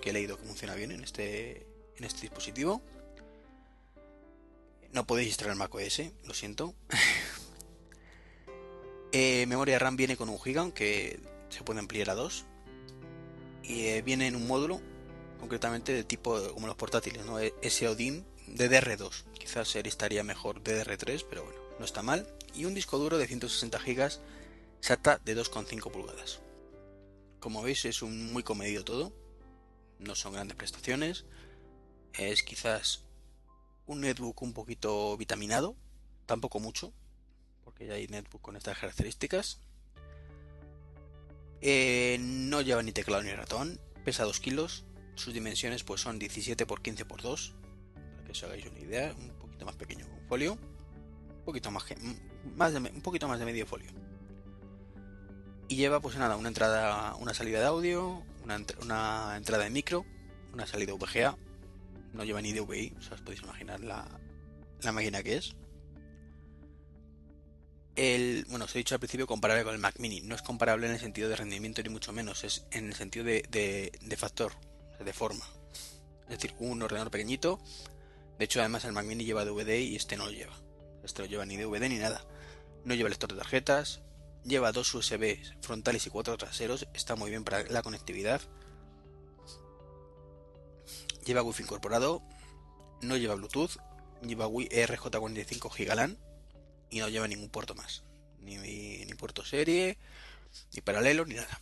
que 0.00 0.10
he 0.10 0.12
leído 0.12 0.36
que 0.36 0.44
funciona 0.44 0.74
bien 0.74 0.90
en 0.90 1.04
este, 1.04 1.66
en 1.96 2.04
este 2.04 2.22
dispositivo. 2.22 2.82
No 4.92 5.06
podéis 5.06 5.28
instalar 5.28 5.56
macOS, 5.56 6.02
lo 6.24 6.34
siento. 6.34 6.74
Eh, 9.12 9.46
memoria 9.46 9.78
RAM 9.78 9.96
viene 9.96 10.14
con 10.14 10.28
un 10.28 10.36
GB, 10.36 10.58
aunque 10.58 11.20
se 11.48 11.62
puede 11.62 11.80
ampliar 11.80 12.10
a 12.10 12.14
2. 12.14 12.44
Y 13.62 13.86
eh, 13.86 14.02
viene 14.02 14.26
en 14.26 14.36
un 14.36 14.46
módulo 14.46 14.82
concretamente 15.40 15.92
de 15.94 16.04
tipo 16.04 16.38
como 16.52 16.66
los 16.66 16.76
portátiles, 16.76 17.24
¿no? 17.24 17.38
E, 17.40 17.54
SODIN 17.70 18.26
DDR2. 18.48 19.24
Quizás 19.38 19.74
estaría 19.76 20.22
mejor 20.22 20.62
DDR3, 20.62 21.24
pero 21.30 21.44
bueno, 21.44 21.58
no 21.78 21.84
está 21.86 22.02
mal. 22.02 22.26
Y 22.54 22.66
un 22.66 22.74
disco 22.74 22.98
duro 22.98 23.16
de 23.16 23.26
160 23.26 23.78
GB 23.78 24.10
SATA 24.80 25.18
de 25.24 25.36
2,5 25.36 25.90
pulgadas. 25.90 26.40
Como 27.40 27.62
veis 27.62 27.84
es 27.86 28.02
un 28.02 28.32
muy 28.32 28.42
comedido 28.42 28.84
todo. 28.84 29.12
No 29.98 30.14
son 30.14 30.34
grandes 30.34 30.56
prestaciones. 30.56 31.24
Es 32.12 32.42
quizás 32.42 33.05
un 33.86 34.00
netbook 34.00 34.42
un 34.42 34.52
poquito 34.52 35.16
vitaminado. 35.16 35.76
Tampoco 36.26 36.60
mucho. 36.60 36.92
Porque 37.64 37.86
ya 37.86 37.94
hay 37.94 38.06
netbook 38.06 38.42
con 38.42 38.56
estas 38.56 38.78
características. 38.78 39.60
Eh, 41.60 42.18
no 42.20 42.60
lleva 42.60 42.82
ni 42.82 42.92
teclado 42.92 43.22
ni 43.22 43.32
ratón. 43.32 43.80
Pesa 44.04 44.24
2 44.24 44.40
kilos. 44.40 44.84
Sus 45.16 45.32
dimensiones 45.32 45.82
pues 45.82 46.02
son 46.02 46.18
17 46.18 46.62
x 46.62 46.78
15 46.82 47.02
x 47.02 47.22
2, 47.22 47.54
para 48.12 48.24
que 48.24 48.32
os 48.32 48.42
hagáis 48.44 48.66
una 48.66 48.78
idea, 48.78 49.14
un 49.18 49.30
poquito 49.38 49.64
más 49.64 49.74
pequeño 49.74 50.04
que 50.04 50.12
un 50.12 50.28
folio, 50.28 50.52
un 50.52 51.44
poquito 51.44 51.70
más, 51.70 51.88
de, 51.88 52.78
un 52.78 53.00
poquito 53.00 53.26
más 53.26 53.38
de 53.38 53.46
medio 53.46 53.66
folio. 53.66 53.90
Y 55.68 55.76
lleva 55.76 56.00
pues 56.00 56.16
nada, 56.16 56.36
una 56.36 56.48
entrada, 56.48 57.14
una 57.16 57.32
salida 57.32 57.60
de 57.60 57.66
audio, 57.66 58.22
una, 58.44 58.62
una 58.82 59.34
entrada 59.38 59.64
de 59.64 59.70
micro, 59.70 60.04
una 60.52 60.66
salida 60.66 60.92
VGA, 60.92 61.36
no 62.16 62.24
lleva 62.24 62.40
ni 62.40 62.52
DVI, 62.52 62.94
o 62.96 63.14
os 63.14 63.20
podéis 63.20 63.42
imaginar 63.42 63.80
la, 63.80 64.06
la 64.82 64.92
máquina 64.92 65.22
que 65.22 65.36
es. 65.36 65.54
El, 67.94 68.44
bueno, 68.50 68.66
os 68.66 68.74
he 68.74 68.78
dicho 68.78 68.94
al 68.94 69.00
principio 69.00 69.26
comparable 69.26 69.64
con 69.64 69.74
el 69.74 69.80
Mac 69.80 69.98
Mini. 69.98 70.20
No 70.20 70.34
es 70.34 70.42
comparable 70.42 70.86
en 70.86 70.92
el 70.92 71.00
sentido 71.00 71.28
de 71.28 71.36
rendimiento 71.36 71.82
ni 71.82 71.88
mucho 71.88 72.12
menos, 72.12 72.44
es 72.44 72.66
en 72.70 72.88
el 72.88 72.94
sentido 72.94 73.24
de, 73.24 73.42
de, 74.00 74.16
factor, 74.16 74.52
de 75.02 75.12
forma. 75.12 75.46
Es 76.24 76.40
decir, 76.40 76.54
un 76.58 76.82
ordenador 76.82 77.10
pequeñito. 77.10 77.58
De 78.38 78.44
hecho, 78.44 78.60
además 78.60 78.84
el 78.84 78.92
Mac 78.92 79.06
Mini 79.06 79.24
lleva 79.24 79.44
DVD 79.44 79.78
y 79.78 79.96
este 79.96 80.16
no 80.16 80.26
lo 80.26 80.32
lleva. 80.32 80.52
Este 81.02 81.22
no 81.22 81.28
lleva 81.28 81.46
ni 81.46 81.56
DVD 81.56 81.88
ni 81.88 81.96
nada. 81.96 82.22
No 82.84 82.94
lleva 82.94 83.08
lector 83.08 83.32
de 83.32 83.38
tarjetas. 83.38 84.02
Lleva 84.44 84.72
dos 84.72 84.94
USB 84.94 85.38
frontales 85.62 86.06
y 86.06 86.10
cuatro 86.10 86.36
traseros. 86.36 86.86
Está 86.92 87.16
muy 87.16 87.30
bien 87.30 87.44
para 87.44 87.62
la 87.64 87.82
conectividad. 87.82 88.42
Lleva 91.26 91.42
Wi-Fi 91.42 91.64
incorporado. 91.64 92.22
No 93.02 93.18
lleva 93.18 93.34
Bluetooth. 93.34 93.76
Lleva 94.22 94.46
Wi-Fi 94.46 94.74
RJ45 94.74 95.70
Gigalan 95.70 96.18
y 96.90 97.00
no 97.00 97.08
lleva 97.08 97.28
ningún 97.28 97.50
puerto 97.50 97.74
más. 97.74 98.04
Ni, 98.40 98.56
ni 98.56 99.14
puerto 99.14 99.44
serie, 99.44 99.98
ni 100.72 100.80
paralelo, 100.80 101.24
ni 101.26 101.34
nada. 101.34 101.60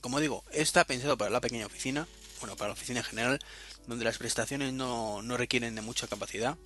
Como 0.00 0.20
digo, 0.20 0.44
está 0.52 0.84
pensado 0.84 1.16
para 1.16 1.30
la 1.30 1.40
pequeña 1.40 1.66
oficina, 1.66 2.06
bueno, 2.40 2.56
para 2.56 2.68
la 2.68 2.74
oficina 2.74 3.00
en 3.00 3.06
general, 3.06 3.38
donde 3.86 4.04
las 4.04 4.18
prestaciones 4.18 4.72
no, 4.72 5.22
no 5.22 5.36
requieren 5.36 5.74
de 5.74 5.80
mucha 5.80 6.06
capacidad. 6.06 6.58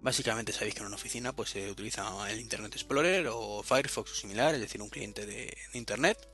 Básicamente 0.00 0.52
sabéis 0.52 0.74
que 0.74 0.80
en 0.80 0.86
una 0.86 0.96
oficina 0.96 1.32
pues 1.32 1.50
se 1.50 1.70
utiliza 1.70 2.30
el 2.30 2.38
Internet 2.38 2.74
Explorer 2.74 3.26
o 3.32 3.62
Firefox 3.62 4.12
o 4.12 4.14
similar, 4.14 4.54
es 4.54 4.60
decir, 4.60 4.80
un 4.82 4.90
cliente 4.90 5.26
de, 5.26 5.56
Internet. 5.72 6.28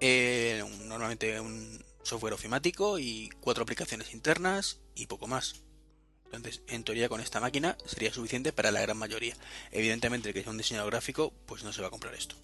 Eh, 0.00 0.62
normalmente 0.84 1.40
un 1.40 1.82
software 2.02 2.34
ofimático 2.34 2.98
y 2.98 3.30
cuatro 3.40 3.62
aplicaciones 3.62 4.12
internas 4.12 4.80
y 4.94 5.06
poco 5.06 5.26
más. 5.26 5.62
Entonces, 6.24 6.62
en 6.66 6.82
teoría 6.82 7.08
con 7.08 7.20
esta 7.20 7.40
máquina 7.40 7.76
sería 7.84 8.12
suficiente 8.12 8.52
para 8.52 8.70
la 8.70 8.80
gran 8.80 8.96
mayoría. 8.96 9.36
Evidentemente, 9.70 10.28
el 10.28 10.34
que 10.34 10.42
sea 10.42 10.50
un 10.50 10.58
diseñador 10.58 10.90
gráfico, 10.90 11.32
pues 11.46 11.62
no 11.62 11.72
se 11.72 11.82
va 11.82 11.88
a 11.88 11.90
comprar 11.90 12.14
esto. 12.14 12.36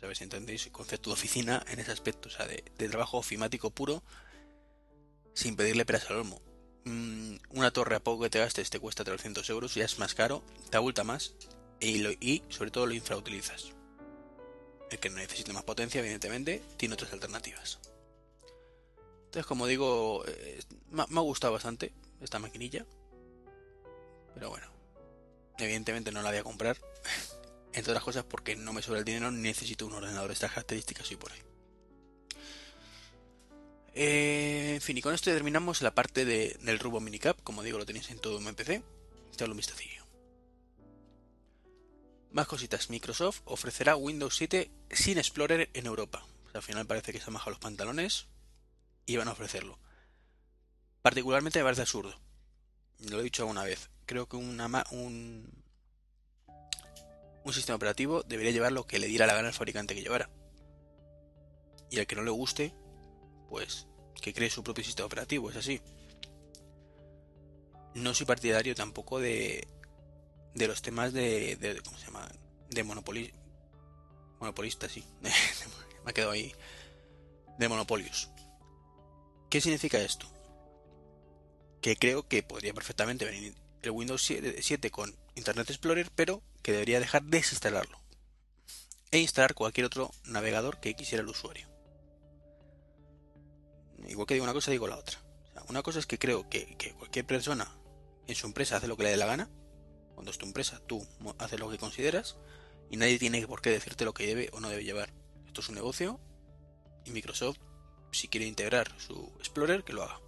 ¿Sabes? 0.00 0.20
¿Entendéis? 0.20 0.66
El 0.66 0.72
concepto 0.72 1.10
de 1.10 1.14
oficina 1.14 1.64
en 1.68 1.78
ese 1.78 1.92
aspecto, 1.92 2.28
o 2.28 2.32
sea, 2.32 2.46
de, 2.46 2.62
trabajo 2.88 3.18
ofimático 3.18 3.70
puro, 3.70 4.02
sin 5.32 5.54
pedirle 5.54 5.84
peras 5.84 6.10
al 6.10 6.16
olmo. 6.16 6.42
Mm, 6.84 7.36
una 7.50 7.70
torre 7.70 7.94
a 7.94 8.00
poco 8.00 8.24
que 8.24 8.30
te 8.30 8.40
gastes 8.40 8.70
te 8.70 8.80
cuesta 8.80 9.04
300 9.04 9.48
euros, 9.50 9.76
ya 9.76 9.84
es 9.84 10.00
más 10.00 10.14
caro, 10.14 10.42
te 10.70 10.76
abulta 10.76 11.04
más 11.04 11.34
y 11.78 12.42
sobre 12.48 12.72
todo 12.72 12.86
lo 12.86 12.94
infrautilizas. 12.94 13.72
El 14.92 14.98
que 14.98 15.08
necesite 15.08 15.54
más 15.54 15.64
potencia, 15.64 16.00
evidentemente, 16.00 16.62
tiene 16.76 16.94
otras 16.94 17.14
alternativas. 17.14 17.78
Entonces, 19.24 19.46
como 19.46 19.66
digo, 19.66 20.22
eh, 20.26 20.60
me, 20.90 21.02
ha 21.02 21.20
gustado 21.22 21.54
bastante 21.54 21.94
esta 22.20 22.38
maquinilla. 22.38 22.84
Pero 24.34 24.50
bueno, 24.50 24.66
evidentemente 25.58 26.12
no 26.12 26.20
la 26.20 26.28
voy 26.28 26.38
a 26.38 26.44
comprar. 26.44 26.76
Entre 27.72 27.90
otras 27.90 28.04
cosas 28.04 28.24
porque 28.24 28.54
no 28.54 28.74
me 28.74 28.82
sobra 28.82 28.98
el 28.98 29.06
dinero, 29.06 29.30
necesito 29.30 29.86
un 29.86 29.94
ordenador 29.94 30.28
de 30.28 30.34
estas 30.34 30.50
características 30.50 31.10
y 31.10 31.16
por 31.16 31.32
ahí. 31.32 31.40
Eh, 33.94 34.72
en 34.74 34.80
fin, 34.82 34.98
y 34.98 35.00
con 35.00 35.14
esto 35.14 35.30
terminamos 35.30 35.80
la 35.80 35.94
parte 35.94 36.26
del 36.26 36.78
Rubo 36.78 37.00
Minicap. 37.00 37.42
Como 37.42 37.62
digo, 37.62 37.78
lo 37.78 37.86
tenéis 37.86 38.10
en 38.10 38.18
todo 38.18 38.36
un 38.36 38.54
PC. 38.54 38.82
Echadle 39.32 39.52
un 39.52 39.56
vistacillo. 39.56 40.01
Más 42.32 42.46
cositas. 42.46 42.88
Microsoft 42.88 43.42
ofrecerá 43.44 43.94
Windows 43.94 44.36
7 44.36 44.70
sin 44.90 45.18
Explorer 45.18 45.68
en 45.74 45.86
Europa. 45.86 46.24
al 46.54 46.62
final 46.62 46.86
parece 46.86 47.12
que 47.12 47.18
se 47.18 47.26
han 47.26 47.34
bajado 47.34 47.50
los 47.50 47.60
pantalones 47.60 48.26
iban 49.04 49.28
a 49.28 49.32
ofrecerlo. 49.32 49.78
Particularmente 51.02 51.58
me 51.58 51.64
parece 51.64 51.82
absurdo. 51.82 52.18
Lo 53.10 53.20
he 53.20 53.22
dicho 53.22 53.42
alguna 53.42 53.64
vez. 53.64 53.90
Creo 54.06 54.28
que 54.28 54.36
un, 54.36 54.60
un 57.44 57.52
sistema 57.52 57.76
operativo 57.76 58.22
debería 58.22 58.52
llevar 58.52 58.72
lo 58.72 58.86
que 58.86 58.98
le 58.98 59.08
diera 59.08 59.26
la 59.26 59.34
gana 59.34 59.48
al 59.48 59.54
fabricante 59.54 59.94
que 59.94 60.02
llevara. 60.02 60.30
Y 61.90 61.98
al 61.98 62.06
que 62.06 62.16
no 62.16 62.22
le 62.22 62.30
guste, 62.30 62.74
pues 63.50 63.86
que 64.22 64.32
cree 64.32 64.48
su 64.48 64.62
propio 64.62 64.84
sistema 64.84 65.06
operativo, 65.06 65.50
es 65.50 65.56
así. 65.56 65.82
No 67.94 68.14
soy 68.14 68.24
partidario 68.24 68.74
tampoco 68.74 69.18
de, 69.18 69.66
de 70.54 70.68
los 70.68 70.82
temas 70.82 71.12
de, 71.12 71.56
de 71.56 71.80
¿cómo 71.82 71.98
se 71.98 72.06
llama? 72.06 72.28
De 72.70 72.84
monopoli, 72.84 73.32
monopolista, 74.40 74.88
sí. 74.88 75.04
Me 76.04 76.10
ha 76.10 76.12
quedado 76.12 76.32
ahí. 76.32 76.52
De 77.58 77.68
monopolios. 77.68 78.30
¿Qué 79.50 79.60
significa 79.60 80.00
esto? 80.00 80.26
Que 81.80 81.96
creo 81.96 82.26
que 82.26 82.42
podría 82.42 82.74
perfectamente 82.74 83.24
venir 83.24 83.54
el 83.82 83.90
Windows 83.90 84.22
7 84.22 84.90
con 84.90 85.14
Internet 85.34 85.70
Explorer, 85.70 86.10
pero 86.14 86.42
que 86.62 86.72
debería 86.72 87.00
dejar 87.00 87.22
desinstalarlo 87.24 88.00
e 89.10 89.18
instalar 89.18 89.54
cualquier 89.54 89.86
otro 89.86 90.10
navegador 90.24 90.80
que 90.80 90.94
quisiera 90.94 91.22
el 91.22 91.28
usuario. 91.28 91.68
Igual 94.08 94.26
que 94.26 94.34
digo 94.34 94.44
una 94.44 94.54
cosa, 94.54 94.70
digo 94.70 94.88
la 94.88 94.96
otra. 94.96 95.18
una 95.68 95.82
cosa 95.82 95.98
es 95.98 96.06
que 96.06 96.18
creo 96.18 96.48
que, 96.48 96.76
que, 96.76 96.92
cualquier 96.94 97.26
persona 97.26 97.70
en 98.26 98.34
su 98.34 98.46
empresa 98.46 98.76
hace 98.76 98.88
lo 98.88 98.96
que 98.96 99.04
le 99.04 99.10
dé 99.10 99.16
la 99.16 99.26
gana. 99.26 99.50
Cuando 100.14 100.30
es 100.30 100.38
tu 100.38 100.46
empresa, 100.46 100.80
tú 100.86 101.06
haces 101.38 101.58
lo 101.58 101.70
que 101.70 101.78
consideras 101.78 102.36
y 102.90 102.96
nadie 102.96 103.18
tiene 103.18 103.46
por 103.46 103.62
qué 103.62 103.70
decirte 103.70 104.04
lo 104.04 104.14
que 104.14 104.26
debe 104.26 104.50
o 104.52 104.60
no 104.60 104.68
debe 104.68 104.84
llevar. 104.84 105.12
Esto 105.46 105.60
es 105.60 105.68
un 105.68 105.74
negocio 105.74 106.20
y 107.04 107.10
Microsoft 107.10 107.58
si 108.12 108.28
quiere 108.28 108.46
integrar 108.46 108.94
su 109.00 109.32
Explorer, 109.38 109.84
que 109.84 109.92
lo 109.92 110.02
haga. 110.02 110.20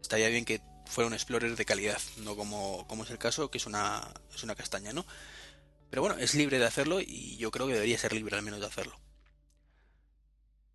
Estaría 0.00 0.28
bien 0.28 0.44
que 0.44 0.60
fuera 0.86 1.08
un 1.08 1.14
Explorer 1.14 1.56
de 1.56 1.64
calidad, 1.64 2.00
no 2.18 2.36
como, 2.36 2.86
como 2.86 3.04
es 3.04 3.10
el 3.10 3.18
caso, 3.18 3.50
que 3.50 3.58
es 3.58 3.66
una, 3.66 4.14
es 4.34 4.42
una 4.42 4.54
castaña, 4.54 4.92
¿no? 4.92 5.04
Pero 5.90 6.02
bueno, 6.02 6.16
es 6.18 6.34
libre 6.34 6.58
de 6.58 6.66
hacerlo 6.66 7.00
y 7.00 7.36
yo 7.36 7.50
creo 7.50 7.66
que 7.66 7.74
debería 7.74 7.98
ser 7.98 8.12
libre 8.12 8.36
al 8.36 8.42
menos 8.42 8.60
de 8.60 8.66
hacerlo. 8.66 8.98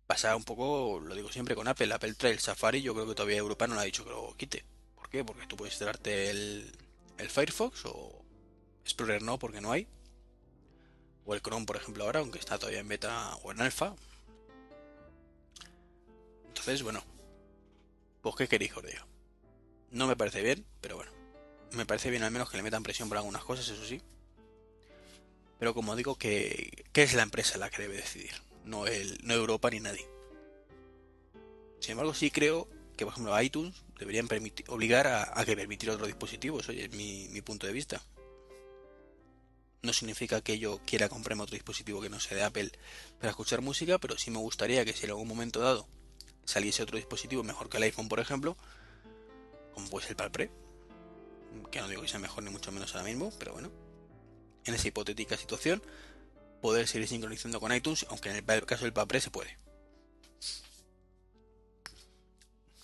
Pasa 0.06 0.34
un 0.34 0.44
poco, 0.44 1.00
lo 1.00 1.14
digo 1.14 1.30
siempre 1.30 1.54
con 1.54 1.68
Apple, 1.68 1.92
Apple 1.94 2.14
Trail 2.14 2.38
Safari, 2.38 2.82
yo 2.82 2.94
creo 2.94 3.06
que 3.06 3.14
todavía 3.14 3.38
Europa 3.38 3.66
no 3.66 3.74
le 3.74 3.82
ha 3.82 3.84
dicho 3.84 4.04
que 4.04 4.10
lo 4.10 4.34
quite. 4.36 4.64
¿Por 4.94 5.08
qué? 5.08 5.24
Porque 5.24 5.46
tú 5.46 5.56
puedes 5.56 5.74
instalarte 5.74 6.30
el, 6.30 6.72
el 7.20 7.30
Firefox 7.30 7.84
o 7.86 8.24
Explorer 8.84 9.22
no, 9.22 9.38
porque 9.38 9.60
no 9.60 9.72
hay. 9.72 9.86
O 11.26 11.34
el 11.34 11.42
Chrome, 11.42 11.66
por 11.66 11.76
ejemplo, 11.76 12.04
ahora, 12.04 12.20
aunque 12.20 12.38
está 12.38 12.58
todavía 12.58 12.80
en 12.80 12.88
beta 12.88 13.36
o 13.42 13.52
en 13.52 13.60
alfa, 13.60 13.94
entonces, 16.48 16.82
bueno, 16.82 17.02
pues 18.22 18.34
qué 18.36 18.48
queréis 18.48 18.72
que 18.72 18.80
os 18.80 18.86
diga. 18.86 19.06
No 19.90 20.06
me 20.06 20.16
parece 20.16 20.42
bien, 20.42 20.66
pero 20.80 20.96
bueno. 20.96 21.10
Me 21.72 21.86
parece 21.86 22.10
bien 22.10 22.22
al 22.22 22.32
menos 22.32 22.50
que 22.50 22.56
le 22.56 22.62
metan 22.62 22.82
presión 22.82 23.08
por 23.08 23.18
algunas 23.18 23.44
cosas, 23.44 23.68
eso 23.68 23.84
sí. 23.84 24.02
Pero 25.58 25.74
como 25.74 25.94
digo, 25.94 26.16
que, 26.16 26.84
es 26.92 27.14
la 27.14 27.22
empresa 27.22 27.58
la 27.58 27.70
que 27.70 27.82
debe 27.82 27.96
decidir, 27.96 28.32
no, 28.64 28.86
el, 28.86 29.18
no 29.22 29.34
Europa 29.34 29.70
ni 29.70 29.80
nadie. 29.80 30.06
Sin 31.78 31.92
embargo, 31.92 32.12
sí 32.14 32.30
creo 32.30 32.68
que, 32.96 33.04
por 33.04 33.12
ejemplo, 33.12 33.40
iTunes 33.40 33.82
deberían 34.00 34.28
obligar 34.68 35.06
a, 35.06 35.44
que 35.44 35.54
permitir 35.54 35.90
otro 35.90 36.06
dispositivo. 36.06 36.60
Eso 36.60 36.72
es 36.72 36.90
mi, 36.92 37.40
punto 37.42 37.66
de 37.66 37.72
vista. 37.72 38.02
No 39.82 39.92
significa 39.92 40.40
que 40.40 40.58
yo 40.58 40.80
quiera 40.86 41.08
comprarme 41.08 41.42
otro 41.42 41.54
dispositivo 41.54 42.00
que 42.00 42.08
no 42.08 42.18
sea 42.18 42.36
de 42.36 42.44
Apple 42.44 42.72
para 43.18 43.30
escuchar 43.30 43.60
música, 43.60 43.98
pero 43.98 44.18
sí 44.18 44.30
me 44.30 44.38
gustaría 44.38 44.84
que 44.84 44.94
si 44.94 45.04
en 45.04 45.10
algún 45.10 45.28
momento 45.28 45.60
dado 45.60 45.86
saliese 46.44 46.82
otro 46.82 46.96
dispositivo 46.96 47.42
mejor 47.44 47.68
que 47.68 47.76
el 47.76 47.84
iPhone, 47.84 48.08
por 48.08 48.20
ejemplo, 48.20 48.56
como 49.74 49.88
puede 49.88 50.08
el 50.08 50.16
Palpre, 50.16 50.50
que 51.70 51.80
no 51.80 51.88
digo 51.88 52.02
que 52.02 52.08
sea 52.08 52.18
mejor 52.18 52.42
ni 52.42 52.50
mucho 52.50 52.72
menos 52.72 52.94
ahora 52.94 53.06
mismo, 53.06 53.32
pero 53.38 53.52
bueno, 53.52 53.70
en 54.64 54.74
esa 54.74 54.88
hipotética 54.88 55.36
situación, 55.36 55.82
poder 56.62 56.88
seguir 56.88 57.08
sincronizando 57.08 57.60
con 57.60 57.72
iTunes, 57.74 58.06
aunque 58.08 58.30
en 58.30 58.36
el 58.36 58.66
caso 58.66 58.84
del 58.84 58.92
Palpre 58.92 59.20
se 59.20 59.30
puede. 59.30 59.58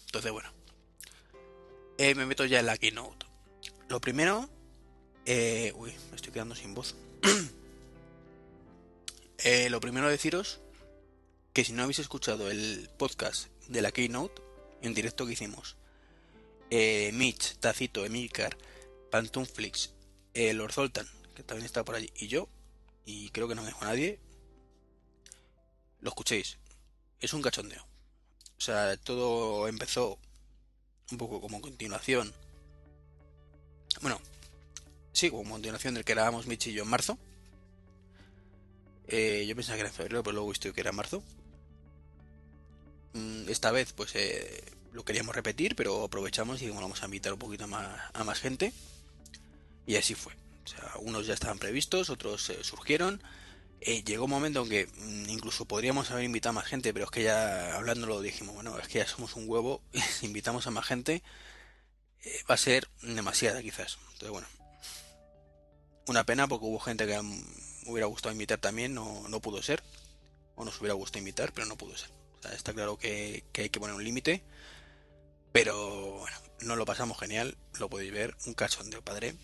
Entonces, 0.06 0.32
bueno, 0.32 0.50
eh, 1.98 2.14
me 2.14 2.26
meto 2.26 2.44
ya 2.44 2.60
en 2.60 2.66
la 2.66 2.76
Keynote. 2.76 3.26
Lo 3.88 4.00
primero, 4.00 4.48
eh, 5.24 5.72
uy, 5.76 5.92
me 6.10 6.16
estoy 6.16 6.32
quedando 6.32 6.54
sin 6.54 6.74
voz. 6.74 6.94
Eh, 9.44 9.68
lo 9.68 9.80
primero 9.80 10.08
deciros 10.08 10.60
que 11.52 11.62
si 11.62 11.72
no 11.72 11.82
habéis 11.82 11.98
escuchado 11.98 12.50
el 12.50 12.88
podcast 12.96 13.48
de 13.68 13.82
la 13.82 13.92
Keynote, 13.92 14.42
en 14.82 14.94
directo 14.94 15.26
que 15.26 15.34
hicimos, 15.34 15.76
eh, 16.70 17.10
Mitch, 17.12 17.56
Tacito, 17.58 18.04
Emilcar, 18.04 18.56
Pantunflix, 19.10 19.92
eh, 20.34 20.52
Lord 20.52 20.72
Zoltan, 20.72 21.06
que 21.34 21.42
también 21.42 21.66
está 21.66 21.84
por 21.84 21.94
allí, 21.94 22.10
y 22.16 22.28
yo, 22.28 22.48
y 23.04 23.30
creo 23.30 23.46
que 23.46 23.54
no 23.54 23.62
me 23.62 23.68
dejo 23.68 23.84
nadie, 23.84 24.18
lo 26.00 26.08
escuchéis. 26.08 26.58
Es 27.20 27.32
un 27.32 27.42
cachondeo. 27.42 27.86
O 28.58 28.60
sea, 28.60 28.96
todo 28.96 29.68
empezó 29.68 30.18
un 31.10 31.18
poco 31.18 31.40
como 31.40 31.60
continuación 31.60 32.32
Bueno, 34.00 34.20
sí, 35.12 35.30
como 35.30 35.50
continuación 35.52 35.94
del 35.94 36.04
que 36.04 36.14
grabamos 36.14 36.46
Mitch 36.46 36.68
y 36.68 36.72
yo 36.72 36.82
en 36.82 36.90
marzo. 36.90 37.18
Eh, 39.08 39.44
yo 39.46 39.54
pensaba 39.54 39.76
que 39.76 39.80
era 39.82 39.88
en 39.88 39.94
febrero, 39.94 40.22
pero 40.22 40.34
luego 40.34 40.48
visto 40.48 40.72
que 40.72 40.80
era 40.80 40.90
en 40.90 40.96
marzo. 40.96 41.22
Mm, 43.14 43.48
esta 43.48 43.70
vez, 43.70 43.92
pues 43.92 44.14
eh, 44.14 44.64
lo 44.92 45.04
queríamos 45.04 45.34
repetir, 45.34 45.76
pero 45.76 46.04
aprovechamos 46.04 46.60
y 46.62 46.68
vamos 46.70 47.02
a 47.02 47.06
invitar 47.06 47.32
un 47.32 47.38
poquito 47.38 47.66
más, 47.66 47.98
a 48.12 48.24
más 48.24 48.40
gente. 48.40 48.72
Y 49.86 49.96
así 49.96 50.14
fue. 50.14 50.34
O 50.64 50.68
sea, 50.68 50.92
unos 51.00 51.26
ya 51.26 51.34
estaban 51.34 51.58
previstos, 51.58 52.10
otros 52.10 52.50
eh, 52.50 52.58
surgieron. 52.62 53.22
Eh, 53.80 54.02
llegó 54.04 54.24
un 54.24 54.30
momento 54.30 54.62
en 54.62 54.68
que 54.68 54.86
mm, 54.86 55.28
incluso 55.28 55.64
podríamos 55.66 56.10
haber 56.10 56.24
invitado 56.24 56.50
a 56.50 56.60
más 56.60 56.66
gente, 56.66 56.92
pero 56.92 57.04
es 57.04 57.10
que 57.10 57.22
ya 57.22 57.76
hablándolo 57.76 58.20
dijimos, 58.20 58.54
bueno, 58.54 58.78
es 58.78 58.88
que 58.88 58.98
ya 58.98 59.06
somos 59.06 59.36
un 59.36 59.48
huevo, 59.48 59.82
si 59.92 60.26
invitamos 60.26 60.66
a 60.66 60.70
más 60.70 60.86
gente 60.86 61.22
eh, 62.26 62.42
va 62.50 62.54
a 62.54 62.58
ser 62.58 62.88
demasiada 63.02 63.62
quizás. 63.62 63.98
Entonces, 64.12 64.30
bueno, 64.30 64.48
una 66.08 66.24
pena 66.24 66.48
porque 66.48 66.66
hubo 66.66 66.80
gente 66.80 67.06
que 67.06 67.20
hubiera 67.86 68.06
gustado 68.06 68.32
invitar 68.32 68.58
también, 68.58 68.94
no, 68.94 69.28
no 69.28 69.40
pudo 69.40 69.62
ser. 69.62 69.82
O 70.56 70.64
nos 70.64 70.80
hubiera 70.80 70.94
gustado 70.94 71.18
invitar, 71.20 71.52
pero 71.52 71.66
no 71.66 71.76
pudo 71.76 71.96
ser. 71.96 72.10
O 72.38 72.42
sea, 72.42 72.52
está 72.52 72.72
claro 72.72 72.96
que, 72.96 73.44
que 73.52 73.62
hay 73.62 73.70
que 73.70 73.78
poner 73.78 73.94
un 73.94 74.02
límite. 74.02 74.42
Pero 75.52 76.18
bueno, 76.18 76.36
no 76.62 76.76
lo 76.76 76.84
pasamos 76.84 77.18
genial, 77.18 77.56
lo 77.78 77.88
podéis 77.88 78.12
ver, 78.12 78.36
un 78.46 78.54
cachondeo 78.54 79.02
padre. 79.02 79.34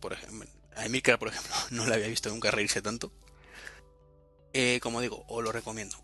Por 0.00 0.12
ejemplo, 0.12 0.46
a 0.76 0.86
Emilcar, 0.86 1.18
por 1.18 1.28
ejemplo, 1.28 1.52
no 1.70 1.86
le 1.86 1.94
había 1.94 2.08
visto 2.08 2.28
nunca 2.30 2.50
reírse 2.50 2.82
tanto. 2.82 3.12
Eh, 4.52 4.80
como 4.82 5.00
digo, 5.00 5.24
os 5.28 5.42
lo 5.44 5.52
recomiendo. 5.52 5.96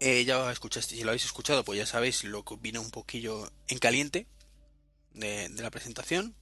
Eh, 0.00 0.24
ya 0.24 0.50
escuchaste, 0.52 0.96
si 0.96 1.02
lo 1.02 1.10
habéis 1.10 1.24
escuchado, 1.24 1.64
pues 1.64 1.78
ya 1.78 1.86
sabéis 1.86 2.24
lo 2.24 2.44
que 2.44 2.56
vino 2.56 2.80
un 2.80 2.90
poquillo 2.90 3.50
en 3.68 3.78
caliente 3.78 4.26
de, 5.14 5.48
la 5.48 5.70
presentación. 5.70 6.34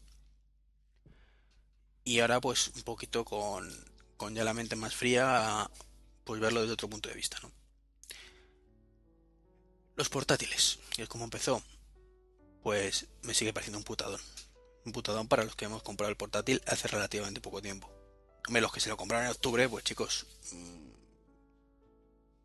Y 2.05 2.19
ahora 2.21 2.41
pues 2.41 2.69
un 2.75 2.83
poquito 2.83 3.25
con, 3.25 3.71
con 4.17 4.35
ya 4.35 4.43
la 4.43 4.55
mente 4.55 4.75
más 4.75 4.97
fría, 4.97 5.71
pues 6.25 6.41
verlo 6.41 6.63
desde 6.63 6.73
otro 6.73 6.89
punto 6.89 7.09
de 7.09 7.15
vista, 7.15 7.39
¿no? 7.43 7.53
Los 9.95 10.09
portátiles, 10.09 10.81
que 10.91 11.03
es 11.03 11.09
como 11.09 11.25
empezó, 11.25 11.63
pues 12.63 13.07
me 13.23 13.35
sigue 13.35 13.53
pareciendo 13.53 13.79
un 13.79 13.85
putadón. 13.85 14.21
Un 14.85 14.93
putadón 14.93 15.29
para 15.29 15.45
los 15.45 15.55
que 15.55 15.67
hemos 15.67 15.83
comprado 15.83 16.11
el 16.11 16.17
portátil 16.17 16.63
hace 16.67 16.89
relativamente 16.89 17.41
poco 17.41 17.63
tiempo. 17.63 17.91
Los 18.49 18.73
que 18.73 18.81
se 18.81 18.89
lo 18.89 18.97
compraron 18.97 19.27
en 19.27 19.33
octubre, 19.33 19.69
pues 19.69 19.85
chicos, 19.85 20.27
mmm, 20.53 20.91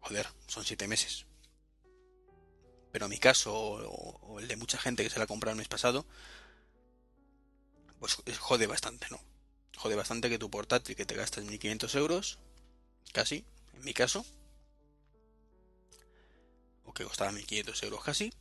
joder, 0.01 0.27
son 0.47 0.63
siete 0.63 0.87
meses. 0.87 1.25
Pero 2.91 3.09
mi 3.09 3.17
caso, 3.17 3.53
o, 3.53 4.39
el 4.39 4.47
de 4.47 4.55
mucha 4.55 4.77
gente 4.77 5.03
que 5.03 5.09
se 5.09 5.19
la 5.19 5.25
ha 5.25 5.49
el 5.49 5.55
mes 5.55 5.67
pasado, 5.67 6.05
pues 7.99 8.17
jode 8.39 8.67
bastante, 8.67 9.07
¿no? 9.09 9.19
Jode 9.75 9.95
bastante 9.95 10.29
que 10.29 10.39
tu 10.39 10.49
portátil 10.49 10.95
que 10.95 11.05
te 11.05 11.15
gastas 11.15 11.43
1500 11.43 11.95
euros, 11.95 12.39
casi, 13.13 13.45
en 13.73 13.83
mi 13.83 13.93
caso, 13.93 14.25
o 16.85 16.93
que 16.93 17.03
costaba 17.03 17.31
1500 17.31 17.83
euros 17.83 18.03
casi, 18.03 18.33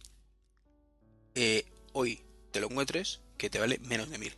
eh, 1.35 1.67
hoy 1.93 2.26
te 2.57 2.61
lo 2.63 2.71
encuentres 2.71 3.21
que 3.37 3.51
te 3.51 3.59
vale 3.59 3.79
menos 3.81 4.09
de 4.09 4.17
1000 4.17 4.35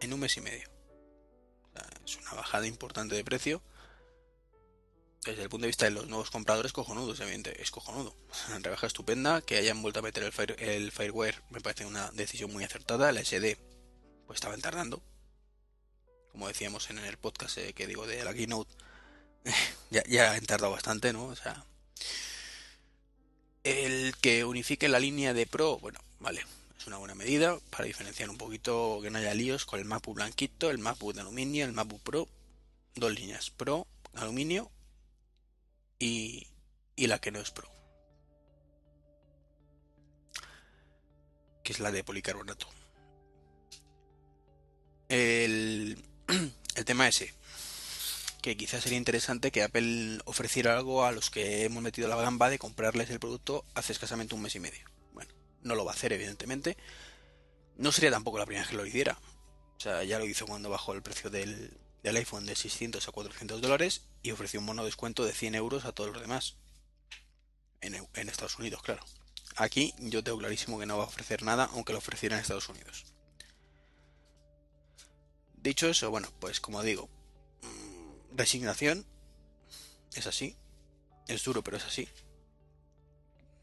en 0.00 0.14
un 0.14 0.20
mes 0.20 0.34
y 0.38 0.40
medio. 0.40 0.66
Es 2.06 2.16
una 2.16 2.32
bajada 2.32 2.66
importante 2.66 3.14
de 3.14 3.22
precio. 3.22 3.62
Desde 5.26 5.42
el 5.42 5.50
punto 5.50 5.64
de 5.64 5.68
vista 5.68 5.84
de 5.84 5.90
los 5.90 6.06
nuevos 6.08 6.30
compradores, 6.30 6.72
cojonudos, 6.72 7.20
evidentemente, 7.20 7.62
es 7.62 7.70
cojonudo. 7.70 8.16
Rebaja 8.62 8.86
estupenda, 8.86 9.42
que 9.42 9.58
hayan 9.58 9.82
vuelto 9.82 9.98
a 9.98 10.02
meter 10.04 10.22
el, 10.22 10.32
fire, 10.32 10.56
Fireware 10.90 11.42
me 11.50 11.60
parece 11.60 11.84
una 11.84 12.10
decisión 12.12 12.50
muy 12.50 12.64
acertada. 12.64 13.12
La 13.12 13.22
SD, 13.22 13.58
pues 14.26 14.38
estaban 14.38 14.62
tardando. 14.62 15.02
Como 16.32 16.48
decíamos 16.48 16.88
en 16.88 16.96
el 16.96 17.18
podcast 17.18 17.58
eh, 17.58 17.74
que 17.74 17.86
digo 17.86 18.06
de 18.06 18.24
la 18.24 18.32
Keynote, 18.32 18.74
ya, 19.90 20.02
ya 20.04 20.32
han 20.32 20.46
bastante, 20.46 21.12
¿no? 21.12 21.26
O 21.26 21.36
sea, 21.36 21.66
el 23.64 24.14
que 24.20 24.44
unifique 24.44 24.88
la 24.88 25.00
línea 25.00 25.32
de 25.32 25.46
Pro, 25.46 25.78
bueno, 25.78 25.98
vale, 26.20 26.44
es 26.78 26.86
una 26.86 26.98
buena 26.98 27.14
medida 27.14 27.58
para 27.70 27.86
diferenciar 27.86 28.28
un 28.28 28.36
poquito 28.36 29.00
que 29.02 29.10
no 29.10 29.18
haya 29.18 29.32
líos 29.34 29.64
con 29.64 29.80
el 29.80 29.86
MacBook 29.86 30.16
blanquito, 30.16 30.70
el 30.70 30.78
MacBook 30.78 31.14
de 31.14 31.22
aluminio, 31.22 31.64
el 31.64 31.72
MacBook 31.72 32.02
Pro, 32.02 32.28
dos 32.94 33.12
líneas, 33.14 33.50
Pro, 33.50 33.86
aluminio 34.14 34.70
y, 35.98 36.46
y 36.94 37.06
la 37.06 37.18
que 37.20 37.30
no 37.30 37.40
es 37.40 37.50
Pro, 37.50 37.70
que 41.62 41.72
es 41.72 41.80
la 41.80 41.90
de 41.90 42.04
policarbonato. 42.04 42.68
El, 45.08 46.02
el 46.76 46.84
tema 46.84 47.08
ese, 47.08 47.32
que 48.44 48.58
quizás 48.58 48.82
sería 48.82 48.98
interesante 48.98 49.50
que 49.50 49.62
Apple 49.62 50.18
ofreciera 50.26 50.76
algo 50.76 51.06
a 51.06 51.12
los 51.12 51.30
que 51.30 51.64
hemos 51.64 51.82
metido 51.82 52.08
la 52.08 52.16
gamba 52.16 52.50
de 52.50 52.58
comprarles 52.58 53.08
el 53.08 53.18
producto 53.18 53.64
hace 53.72 53.94
escasamente 53.94 54.34
un 54.34 54.42
mes 54.42 54.54
y 54.54 54.60
medio. 54.60 54.84
Bueno, 55.14 55.32
no 55.62 55.74
lo 55.74 55.86
va 55.86 55.92
a 55.92 55.94
hacer, 55.94 56.12
evidentemente. 56.12 56.76
No 57.78 57.90
sería 57.90 58.10
tampoco 58.10 58.36
la 58.36 58.44
primera 58.44 58.64
vez 58.64 58.70
que 58.70 58.76
lo 58.76 58.84
hiciera. 58.84 59.16
O 59.78 59.80
sea, 59.80 60.04
ya 60.04 60.18
lo 60.18 60.26
hizo 60.26 60.46
cuando 60.46 60.68
bajó 60.68 60.92
el 60.92 61.00
precio 61.00 61.30
del, 61.30 61.78
del 62.02 62.16
iPhone 62.16 62.44
de 62.44 62.54
600 62.54 63.08
a 63.08 63.12
400 63.12 63.62
dólares 63.62 64.02
y 64.22 64.30
ofreció 64.32 64.60
un 64.60 64.66
mono 64.66 64.84
descuento 64.84 65.24
de 65.24 65.32
100 65.32 65.54
euros 65.54 65.86
a 65.86 65.92
todos 65.92 66.12
los 66.12 66.20
demás. 66.20 66.56
En, 67.80 67.94
en 67.94 68.28
Estados 68.28 68.58
Unidos, 68.58 68.82
claro. 68.82 69.02
Aquí 69.56 69.94
yo 70.00 70.22
tengo 70.22 70.36
clarísimo 70.36 70.78
que 70.78 70.84
no 70.84 70.98
va 70.98 71.04
a 71.04 71.08
ofrecer 71.08 71.44
nada, 71.44 71.70
aunque 71.72 71.94
lo 71.94 71.98
ofreciera 71.98 72.36
en 72.36 72.42
Estados 72.42 72.68
Unidos. 72.68 73.06
Dicho 75.54 75.88
eso, 75.88 76.10
bueno, 76.10 76.28
pues 76.40 76.60
como 76.60 76.82
digo, 76.82 77.08
resignación. 78.34 79.06
Es 80.14 80.26
así. 80.26 80.56
Es 81.26 81.42
duro, 81.44 81.62
pero 81.62 81.78
es 81.78 81.84
así. 81.84 82.08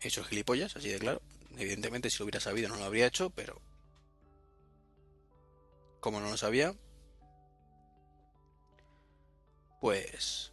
He 0.02 0.08
hecho 0.08 0.24
gilipollas, 0.24 0.76
así 0.76 0.90
de 0.90 1.00
claro. 1.00 1.22
Evidentemente, 1.58 2.10
si 2.10 2.18
lo 2.18 2.26
hubiera 2.26 2.40
sabido, 2.40 2.70
no 2.70 2.78
lo 2.78 2.86
habría 2.86 3.06
hecho, 3.06 3.30
pero. 3.30 3.62
Como 6.00 6.20
no 6.20 6.30
lo 6.30 6.38
sabía. 6.38 6.76
Pues. 9.80 10.52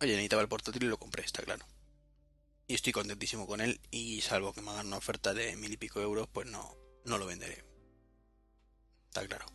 Oye, 0.00 0.12
necesitaba 0.12 0.42
el 0.42 0.48
portátil 0.48 0.84
y 0.84 0.88
lo 0.88 0.98
compré, 0.98 1.24
está 1.24 1.42
claro. 1.42 1.66
Y 2.66 2.74
estoy 2.74 2.92
contentísimo 2.92 3.46
con 3.46 3.60
él. 3.60 3.80
Y 3.90 4.20
salvo 4.22 4.52
que 4.52 4.62
me 4.62 4.70
hagan 4.70 4.86
una 4.86 4.96
oferta 4.96 5.34
de 5.34 5.56
mil 5.56 5.72
y 5.72 5.76
pico 5.76 6.00
euros, 6.00 6.28
pues 6.32 6.46
no, 6.46 6.76
no 7.04 7.18
lo 7.18 7.26
venderé. 7.26 7.64
Está 9.08 9.26
claro. 9.26 9.46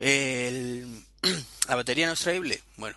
¿La 0.00 1.74
batería 1.74 2.06
no 2.06 2.12
es 2.12 2.20
extraíble? 2.20 2.62
Bueno. 2.76 2.96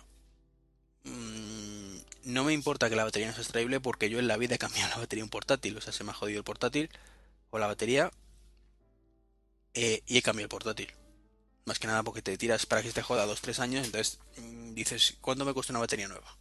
Mmm, 1.04 1.96
no 2.24 2.44
me 2.44 2.52
importa 2.52 2.88
que 2.88 2.96
la 2.96 3.04
batería 3.04 3.28
no 3.28 3.34
sea 3.34 3.42
extraíble 3.42 3.80
porque 3.80 4.08
yo 4.08 4.18
en 4.18 4.28
la 4.28 4.36
vida 4.36 4.54
he 4.54 4.58
cambiado 4.58 4.90
la 4.90 4.98
batería 4.98 5.24
un 5.24 5.30
portátil. 5.30 5.76
O 5.76 5.80
sea, 5.80 5.92
se 5.92 6.04
me 6.04 6.10
ha 6.10 6.14
jodido 6.14 6.38
el 6.38 6.44
portátil 6.44 6.90
o 7.50 7.58
la 7.58 7.66
batería 7.66 8.10
eh, 9.74 10.02
y 10.06 10.18
he 10.18 10.22
cambiado 10.22 10.44
el 10.44 10.50
portátil. 10.50 10.92
Más 11.64 11.78
que 11.78 11.86
nada 11.86 12.02
porque 12.02 12.22
te 12.22 12.36
tiras 12.38 12.66
para 12.66 12.82
que 12.82 12.92
te 12.92 13.02
joda 13.02 13.26
2-3 13.26 13.58
años. 13.58 13.86
Entonces 13.86 14.20
mmm, 14.36 14.74
dices, 14.74 15.16
¿cuánto 15.20 15.44
me 15.44 15.52
cuesta 15.52 15.72
una 15.72 15.80
batería 15.80 16.08
nueva? 16.08 16.36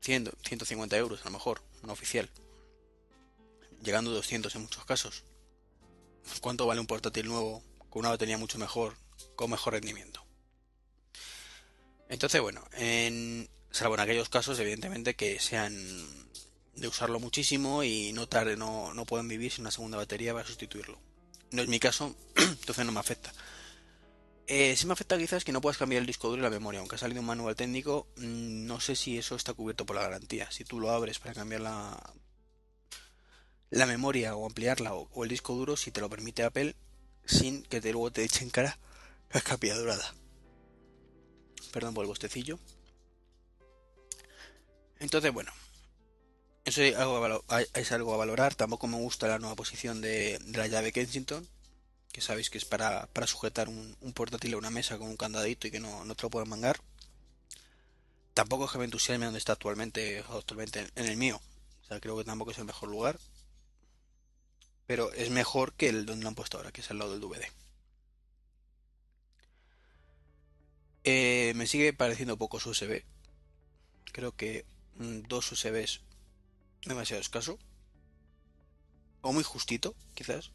100, 0.00 0.30
150 0.42 0.96
euros 0.96 1.20
a 1.22 1.24
lo 1.24 1.32
mejor, 1.32 1.62
no 1.82 1.92
oficial. 1.92 2.28
Llegando 3.82 4.10
a 4.10 4.14
200 4.14 4.54
en 4.54 4.62
muchos 4.62 4.84
casos. 4.84 5.24
¿Cuánto 6.40 6.66
vale 6.66 6.80
un 6.80 6.86
portátil 6.86 7.26
nuevo 7.26 7.62
con 7.90 8.00
una 8.00 8.10
batería 8.10 8.38
mucho 8.38 8.58
mejor, 8.58 8.96
con 9.36 9.50
mejor 9.50 9.74
rendimiento. 9.74 10.24
Entonces, 12.08 12.40
bueno, 12.40 12.64
en, 12.72 13.48
salvo 13.70 13.94
en 13.94 14.00
aquellos 14.00 14.28
casos, 14.28 14.58
evidentemente, 14.58 15.14
que 15.14 15.38
sean 15.40 15.74
de 16.74 16.88
usarlo 16.88 17.20
muchísimo 17.20 17.82
y 17.82 18.12
no 18.12 18.28
tarde, 18.28 18.56
no, 18.56 18.94
no 18.94 19.04
puedan 19.04 19.28
vivir 19.28 19.52
sin 19.52 19.62
una 19.62 19.70
segunda 19.70 19.98
batería 19.98 20.32
para 20.32 20.46
sustituirlo. 20.46 20.98
No 21.50 21.62
es 21.62 21.68
mi 21.68 21.80
caso, 21.80 22.14
entonces 22.36 22.84
no 22.86 22.92
me 22.92 23.00
afecta. 23.00 23.32
Eh, 24.46 24.74
sí 24.76 24.86
me 24.86 24.94
afecta 24.94 25.18
quizás 25.18 25.44
que 25.44 25.52
no 25.52 25.60
puedas 25.60 25.76
cambiar 25.76 26.00
el 26.00 26.06
disco 26.06 26.28
duro 26.28 26.40
y 26.40 26.44
la 26.44 26.50
memoria, 26.50 26.80
aunque 26.80 26.96
ha 26.96 26.98
salido 26.98 27.20
un 27.20 27.26
manual 27.26 27.54
técnico, 27.54 28.06
mmm, 28.16 28.66
no 28.66 28.80
sé 28.80 28.96
si 28.96 29.18
eso 29.18 29.36
está 29.36 29.52
cubierto 29.52 29.84
por 29.84 29.96
la 29.96 30.02
garantía. 30.02 30.50
Si 30.50 30.64
tú 30.64 30.80
lo 30.80 30.90
abres 30.90 31.18
para 31.18 31.34
cambiar 31.34 31.60
la, 31.60 32.14
la 33.70 33.86
memoria 33.86 34.34
o 34.36 34.46
ampliarla 34.46 34.94
o, 34.94 35.08
o 35.12 35.24
el 35.24 35.30
disco 35.30 35.54
duro, 35.54 35.76
si 35.76 35.90
te 35.90 36.00
lo 36.00 36.08
permite 36.08 36.44
Apple, 36.44 36.74
sin 37.28 37.62
que 37.62 37.80
te, 37.80 37.92
luego 37.92 38.10
te 38.10 38.24
echen 38.24 38.50
cara 38.50 38.78
cascapilla 39.28 39.76
dorada. 39.76 40.14
Perdón 41.72 41.94
por 41.94 42.04
el 42.04 42.08
bostecillo. 42.08 42.58
Entonces, 44.98 45.32
bueno, 45.32 45.52
eso 46.64 46.82
es 46.82 46.96
algo, 46.96 47.24
a 47.48 47.94
algo 47.94 48.18
valorar. 48.18 48.54
Tampoco 48.54 48.86
me 48.86 48.96
gusta 48.96 49.28
la 49.28 49.38
nueva 49.38 49.54
posición 49.54 50.00
de, 50.00 50.40
la 50.54 50.66
llave 50.66 50.92
Kensington, 50.92 51.46
que 52.10 52.20
sabéis 52.20 52.50
que 52.50 52.58
es 52.58 52.64
para, 52.64 53.06
para 53.12 53.26
sujetar 53.26 53.68
un, 53.68 53.96
portátil 54.14 54.54
a 54.54 54.58
una 54.58 54.70
mesa 54.70 54.98
con 54.98 55.08
un 55.08 55.16
candadito 55.16 55.68
y 55.68 55.70
que 55.70 55.80
no, 55.80 56.04
no 56.04 56.14
te 56.14 56.22
lo 56.22 56.30
pueden 56.30 56.48
mangar. 56.48 56.80
Tampoco 58.34 58.64
es 58.64 58.70
que 58.70 58.78
me 58.78 58.84
entusiasme 58.84 59.26
donde 59.26 59.38
está 59.38 59.52
actualmente, 59.52 60.24
actualmente 60.30 60.88
en 60.94 61.06
el 61.06 61.16
mío. 61.16 61.40
sea, 61.86 62.00
creo 62.00 62.16
que 62.16 62.24
tampoco 62.24 62.52
es 62.52 62.58
el 62.58 62.64
mejor 62.64 62.88
lugar. 62.88 63.18
Pero 64.88 65.12
es 65.12 65.28
mejor 65.28 65.74
que 65.74 65.90
el 65.90 66.06
donde 66.06 66.22
lo 66.22 66.30
han 66.30 66.34
puesto 66.34 66.56
ahora, 66.56 66.72
que 66.72 66.80
es 66.80 66.90
al 66.90 66.98
lado 66.98 67.12
del 67.12 67.20
DVD. 67.20 67.44
Eh, 71.04 71.52
me 71.56 71.66
sigue 71.66 71.92
pareciendo 71.92 72.38
poco 72.38 72.58
su 72.58 72.70
USB. 72.70 73.04
Creo 74.12 74.34
que 74.34 74.64
mm, 74.96 75.28
dos 75.28 75.52
USBs 75.52 76.00
demasiado 76.86 77.20
escaso. 77.20 77.58
O 79.20 79.34
muy 79.34 79.44
justito, 79.44 79.94
quizás. 80.14 80.52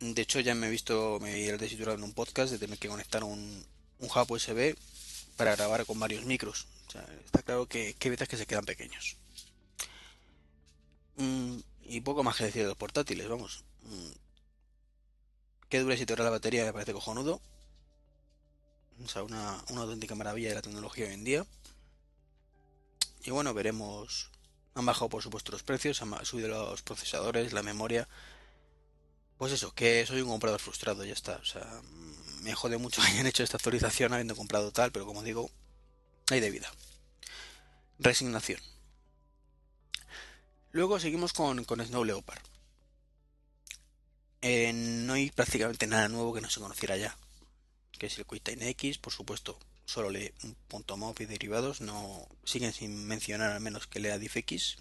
De 0.00 0.22
hecho, 0.22 0.40
ya 0.40 0.56
me 0.56 0.66
he 0.66 0.70
visto, 0.70 1.20
me 1.20 1.46
he 1.46 1.56
desituado 1.56 1.94
en 1.94 2.02
un 2.02 2.14
podcast 2.14 2.50
de 2.50 2.58
tener 2.58 2.80
que 2.80 2.88
conectar 2.88 3.22
un, 3.22 3.64
un 4.00 4.08
hub 4.08 4.32
USB 4.32 4.74
para 5.36 5.54
grabar 5.54 5.86
con 5.86 6.00
varios 6.00 6.24
micros. 6.24 6.66
Está 7.24 7.42
claro 7.42 7.68
que, 7.68 7.94
que 7.94 8.08
hay 8.08 8.16
que 8.16 8.36
se 8.36 8.46
quedan 8.46 8.64
pequeños. 8.64 9.21
Mm, 11.16 11.58
y 11.82 12.00
poco 12.00 12.22
más 12.22 12.36
que 12.36 12.44
decir 12.44 12.62
de 12.62 12.68
los 12.68 12.76
portátiles, 12.76 13.28
vamos. 13.28 13.64
Mm, 13.82 14.12
que 15.68 15.80
dure 15.80 15.96
si 15.96 16.06
te 16.06 16.16
la 16.16 16.30
batería 16.30 16.64
me 16.64 16.72
parece 16.72 16.92
cojonudo. 16.92 17.40
O 19.04 19.08
sea, 19.08 19.22
una, 19.22 19.62
una 19.70 19.82
auténtica 19.82 20.14
maravilla 20.14 20.50
de 20.50 20.54
la 20.56 20.62
tecnología 20.62 21.06
hoy 21.06 21.14
en 21.14 21.24
día. 21.24 21.46
Y 23.24 23.30
bueno, 23.30 23.54
veremos. 23.54 24.30
Han 24.74 24.86
bajado 24.86 25.10
por 25.10 25.22
supuesto 25.22 25.52
los 25.52 25.62
precios, 25.62 26.00
han 26.00 26.24
subido 26.24 26.48
los 26.48 26.82
procesadores, 26.82 27.52
la 27.52 27.62
memoria. 27.62 28.08
Pues 29.36 29.52
eso, 29.52 29.74
que 29.74 30.06
soy 30.06 30.20
un 30.22 30.28
comprador 30.28 30.60
frustrado, 30.60 31.04
ya 31.04 31.12
está. 31.12 31.36
O 31.36 31.44
sea, 31.44 31.66
me 32.42 32.54
jode 32.54 32.78
mucho 32.78 33.00
que 33.02 33.08
hayan 33.08 33.26
hecho 33.26 33.42
esta 33.42 33.56
actualización 33.56 34.12
habiendo 34.12 34.36
comprado 34.36 34.72
tal, 34.72 34.92
pero 34.92 35.06
como 35.06 35.22
digo, 35.22 35.50
hay 36.30 36.40
de 36.40 36.50
vida. 36.50 36.70
Resignación. 37.98 38.60
Luego 40.72 40.98
seguimos 40.98 41.34
con, 41.34 41.62
Snow 41.64 42.02
Leopard. 42.02 42.40
Eh, 44.40 44.72
no 44.72 45.12
hay 45.12 45.30
prácticamente 45.30 45.86
nada 45.86 46.08
nuevo 46.08 46.32
que 46.32 46.40
no 46.40 46.48
se 46.48 46.60
conociera 46.60 46.96
ya. 46.96 47.16
Que 47.92 48.06
es 48.06 48.18
el 48.18 48.24
QuickTime 48.24 48.70
X, 48.70 48.96
por 48.96 49.12
supuesto, 49.12 49.58
solo 49.84 50.08
lee 50.08 50.32
un 50.42 50.54
punto 50.54 50.96
.mov 50.96 51.14
y 51.20 51.26
derivados, 51.26 51.82
no 51.82 52.26
siguen 52.42 52.72
sin 52.72 53.06
mencionar 53.06 53.52
al 53.52 53.60
menos 53.60 53.86
que 53.86 54.00
lea 54.00 54.18
diffx. 54.18 54.78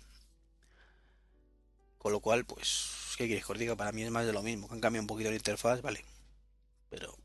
Con 1.97 2.13
lo 2.13 2.21
cual, 2.21 2.45
pues, 2.45 2.87
¿qué 3.17 3.27
quieres 3.27 3.45
que 3.45 3.51
os 3.51 3.59
diga? 3.59 3.75
Para 3.75 3.91
mí 3.91 4.01
es 4.01 4.11
más 4.11 4.25
de 4.25 4.33
lo 4.33 4.41
mismo. 4.41 4.69
Han 4.71 4.79
cambiado 4.79 5.03
un 5.03 5.07
poquito 5.07 5.29
la 5.29 5.35
interfaz, 5.35 5.81
vale. 5.81 6.05
Pero 6.89 7.15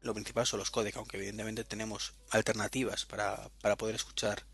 lo 0.00 0.14
principal 0.14 0.46
son 0.46 0.58
los 0.58 0.72
codecs, 0.72 0.96
aunque 0.96 1.16
evidentemente 1.16 1.62
tenemos 1.62 2.12
alternativas 2.30 3.06
para, 3.06 3.48
para 3.62 3.76
poder 3.76 3.94
escuchar 3.94 4.44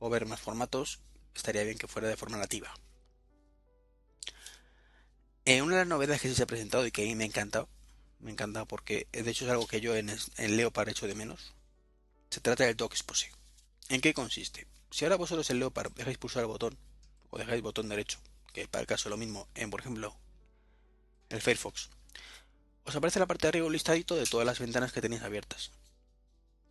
o 0.00 0.10
ver 0.10 0.26
más 0.26 0.40
formatos, 0.40 1.00
estaría 1.34 1.64
bien 1.64 1.78
que 1.78 1.88
fuera 1.88 2.08
de 2.08 2.16
forma 2.16 2.36
nativa. 2.36 2.72
Eh, 5.44 5.62
una 5.62 5.76
de 5.76 5.80
las 5.82 5.88
novedades 5.88 6.20
que 6.20 6.34
se 6.34 6.42
ha 6.42 6.46
presentado 6.46 6.86
y 6.86 6.90
que 6.90 7.02
a 7.02 7.06
mí 7.06 7.14
me 7.14 7.24
ha 7.24 7.26
encantado, 7.26 7.68
me 8.18 8.30
encanta 8.30 8.64
porque 8.66 9.08
de 9.12 9.30
hecho 9.30 9.44
es 9.44 9.50
algo 9.50 9.66
que 9.66 9.80
yo 9.80 9.96
en, 9.96 10.10
en 10.10 10.56
Leopard 10.56 10.88
hecho 10.88 11.06
de 11.06 11.14
menos, 11.14 11.54
se 12.30 12.40
trata 12.40 12.64
del 12.64 12.76
Dock 12.76 12.92
Expose. 12.92 13.32
¿En 13.88 14.00
qué 14.00 14.14
consiste? 14.14 14.66
Si 14.90 15.04
ahora 15.04 15.16
vosotros 15.16 15.48
en 15.50 15.58
Leopard 15.58 15.92
dejáis 15.94 16.18
pulsar 16.18 16.42
el 16.42 16.48
botón, 16.48 16.78
o 17.30 17.38
dejáis 17.38 17.62
botón 17.62 17.88
derecho, 17.88 18.20
que 18.52 18.68
para 18.68 18.82
el 18.82 18.86
caso 18.86 19.08
es 19.08 19.10
lo 19.10 19.16
mismo 19.16 19.48
en, 19.54 19.70
por 19.70 19.80
ejemplo, 19.80 20.16
el 21.28 21.40
Firefox, 21.40 21.90
os 22.84 22.96
aparece 22.96 23.18
la 23.20 23.26
parte 23.26 23.42
de 23.42 23.48
arriba 23.48 23.66
un 23.66 23.72
listadito 23.72 24.16
de 24.16 24.26
todas 24.26 24.46
las 24.46 24.58
ventanas 24.58 24.92
que 24.92 25.00
tenéis 25.00 25.22
abiertas. 25.22 25.70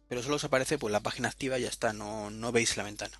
Pero 0.07 0.23
solo 0.23 0.35
os 0.35 0.43
aparece 0.43 0.77
pues 0.77 0.91
la 0.91 1.01
página 1.01 1.29
activa 1.29 1.59
y 1.59 1.63
ya 1.63 1.69
está, 1.69 1.93
no, 1.93 2.29
no 2.29 2.51
veis 2.51 2.75
la 2.77 2.83
ventana. 2.83 3.19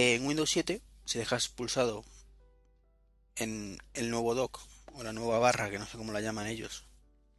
En 0.00 0.24
Windows 0.24 0.48
7, 0.48 0.80
si 1.06 1.18
dejas 1.18 1.48
pulsado 1.48 2.04
en 3.34 3.82
el 3.94 4.12
nuevo 4.12 4.36
dock 4.36 4.60
o 4.94 5.02
la 5.02 5.12
nueva 5.12 5.40
barra, 5.40 5.70
que 5.70 5.80
no 5.80 5.88
sé 5.88 5.98
cómo 5.98 6.12
la 6.12 6.20
llaman 6.20 6.46
ellos, 6.46 6.84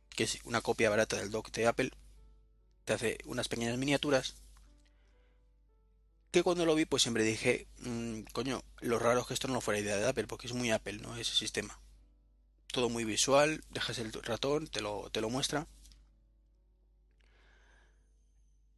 que 0.09 0.25
es 0.25 0.39
una 0.43 0.59
copia 0.59 0.89
barata 0.89 1.15
del 1.15 1.31
dock 1.31 1.51
de 1.51 1.67
Apple, 1.67 1.91
te 2.83 2.91
hace 2.91 3.17
unas 3.23 3.47
pequeñas 3.47 3.77
miniaturas 3.77 4.35
que 6.31 6.43
cuando 6.43 6.65
lo 6.65 6.75
vi 6.75 6.83
pues 6.83 7.01
siempre 7.01 7.23
dije, 7.23 7.65
mmm, 7.77 8.23
coño, 8.33 8.61
lo 8.81 8.99
raro 8.99 9.21
es 9.21 9.27
que 9.27 9.35
esto 9.35 9.47
no 9.47 9.61
fuera 9.61 9.79
idea 9.79 9.95
de 9.95 10.09
Apple, 10.09 10.27
porque 10.27 10.47
es 10.47 10.53
muy 10.53 10.69
Apple, 10.69 10.97
¿no? 10.97 11.15
Ese 11.15 11.35
sistema. 11.35 11.79
Todo 12.73 12.89
muy 12.89 13.05
visual, 13.05 13.63
dejas 13.69 13.99
el 13.99 14.11
ratón, 14.11 14.67
te 14.67 14.81
lo, 14.81 15.09
te 15.11 15.21
lo 15.21 15.29
muestra. 15.29 15.65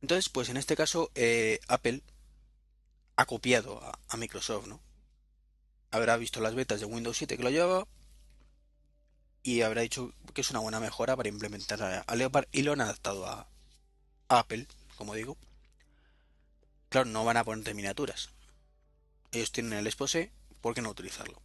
Entonces, 0.04 0.30
pues 0.30 0.50
en 0.50 0.58
este 0.58 0.76
caso, 0.76 1.10
eh, 1.16 1.60
Apple 1.68 2.04
ha 3.22 3.26
copiado 3.26 3.82
a, 3.84 4.18
Microsoft, 4.18 4.68
¿no? 4.68 4.82
habrá 5.92 6.18
visto 6.18 6.40
las 6.40 6.56
betas 6.56 6.80
de 6.80 6.86
Windows 6.86 7.18
7 7.18 7.38
que 7.38 7.44
lo 7.44 7.50
lleva 7.50 7.88
y 9.44 9.62
habrá 9.62 9.82
dicho 9.82 10.14
que 10.34 10.42
es 10.42 10.50
una 10.52 10.60
buena 10.60 10.80
mejora 10.80 11.16
para 11.16 11.30
implementar 11.30 12.04
a, 12.08 12.16
Leopard 12.16 12.48
y 12.52 12.62
lo 12.62 12.74
han 12.74 12.82
adaptado 12.82 13.26
a, 13.26 13.48
Apple, 14.30 14.66
como 14.96 15.14
digo. 15.14 15.36
Claro, 16.88 17.10
no 17.10 17.26
van 17.26 17.36
a 17.36 17.44
poner 17.44 17.76
miniaturas. 17.76 18.30
Ellos 19.34 19.52
tienen 19.52 19.74
el 19.74 19.88
Expose, 19.88 20.32
¿por 20.62 20.74
qué 20.74 20.82
no 20.82 20.90
utilizarlo? 20.90 21.42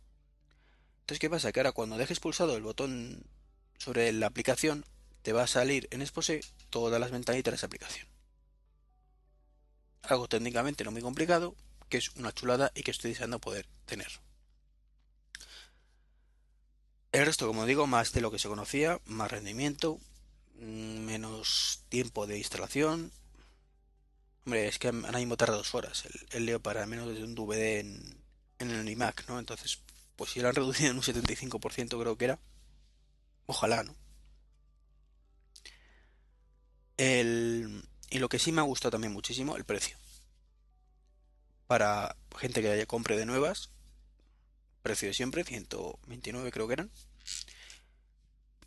Entonces, 1.01 1.19
¿qué 1.19 1.29
pasa? 1.29 1.51
Que 1.51 1.59
ahora 1.61 1.73
cuando 1.73 1.99
dejes 1.99 2.21
pulsado 2.21 2.57
el 2.57 2.63
botón 2.63 3.25
sobre 3.79 4.13
la 4.13 4.29
aplicación, 4.29 4.85
te 5.23 5.33
va 5.33 5.43
a 5.43 5.49
salir 5.49 5.89
en 5.91 6.01
Expose 6.01 6.43
todas 6.71 7.01
las 7.01 7.11
ventanitas 7.11 7.51
de 7.51 7.57
esa 7.57 7.67
aplicación. 7.67 8.07
Algo 10.03 10.29
técnicamente 10.29 10.85
no 10.85 10.93
muy 10.93 11.03
complicado, 11.03 11.57
que 11.89 11.99
es 11.99 12.11
una 12.17 12.33
chulada 12.33 12.73
y 12.75 12.83
que 12.83 12.91
estoy 12.91 13.11
deseando 13.11 13.41
poder 13.41 13.67
tener. 13.85 14.09
El 17.13 17.25
resto, 17.25 17.47
como 17.47 17.67
digo, 17.67 17.87
más 17.87 18.13
de 18.13 18.21
lo 18.21 18.31
que 18.31 18.39
se 18.39 18.49
conocía, 18.49 19.01
más 19.07 19.31
rendimiento, 19.31 19.99
mm, 20.61 20.99
menos 21.05 21.83
tiempo 21.89 22.27
de 22.27 22.39
instalación. 22.39 23.13
Hombre, 24.45 24.69
es 24.69 24.79
que 24.79 24.89
ahora 24.89 25.19
mismo 25.19 25.37
tarda 25.37 25.57
dos 25.57 25.75
horas 25.75 26.05
el, 26.31 26.47
Leo 26.47 26.61
para 26.61 26.87
menos 26.87 27.09
desde 27.09 27.25
un 27.25 27.35
DVD 27.35 27.81
en, 27.81 28.23
en 28.59 28.71
el 28.71 28.89
iMac, 28.89 29.29
¿no? 29.29 29.39
Entonces, 29.39 29.81
pues 30.17 30.31
si 30.31 30.41
lo 30.41 30.49
han 30.49 30.55
reducido 30.55 30.91
en 30.91 30.97
un 30.97 31.03
75% 31.03 32.01
creo 32.01 32.17
que 32.17 32.25
era. 32.27 32.39
Ojalá, 33.47 33.83
¿no? 33.85 33.95
El, 36.97 37.83
y 38.11 38.19
lo 38.19 38.29
que 38.29 38.39
sí 38.39 38.53
me 38.53 38.61
ha 38.61 38.65
gustado 38.65 38.93
también 38.93 39.13
muchísimo, 39.13 39.57
el 39.57 39.65
precio. 39.65 39.97
Para 41.67 42.17
gente 42.39 42.63
que 42.63 42.87
compre 42.87 43.17
de 43.17 43.27
nuevas, 43.27 43.71
precio 44.83 45.09
de 45.09 45.15
siempre, 45.15 45.45
129 45.45 46.51
creo 46.53 46.67
que 46.67 46.75
eran. 46.75 46.91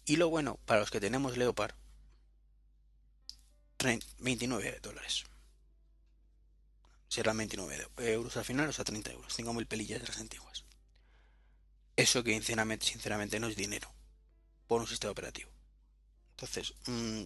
Y 0.06 0.18
lo 0.18 0.30
bueno, 0.30 0.60
para 0.66 0.80
los 0.82 0.92
que 0.92 1.00
tenemos 1.00 1.38
Leopard, 1.38 1.76
29 4.20 4.80
dólares. 4.82 5.24
Serán 7.08 7.38
29 7.38 7.88
euros 7.98 8.38
al 8.38 8.46
final, 8.46 8.70
o 8.70 8.74
sea, 8.74 8.86
30 8.86 9.12
euros. 9.12 9.36
Tengo 9.36 9.54
mil 9.54 9.66
pelillas 9.66 10.02
de 10.02 10.08
las 10.08 10.20
antiguas. 10.20 10.66
Eso 11.96 12.24
que 12.24 12.34
sinceramente, 12.34 12.86
sinceramente 12.86 13.40
no 13.40 13.48
es 13.48 13.56
dinero 13.56 13.94
por 14.68 14.82
un 14.82 14.88
sistema 14.88 15.12
operativo. 15.12 15.52
Entonces, 16.32 16.74
mmm, 16.86 17.24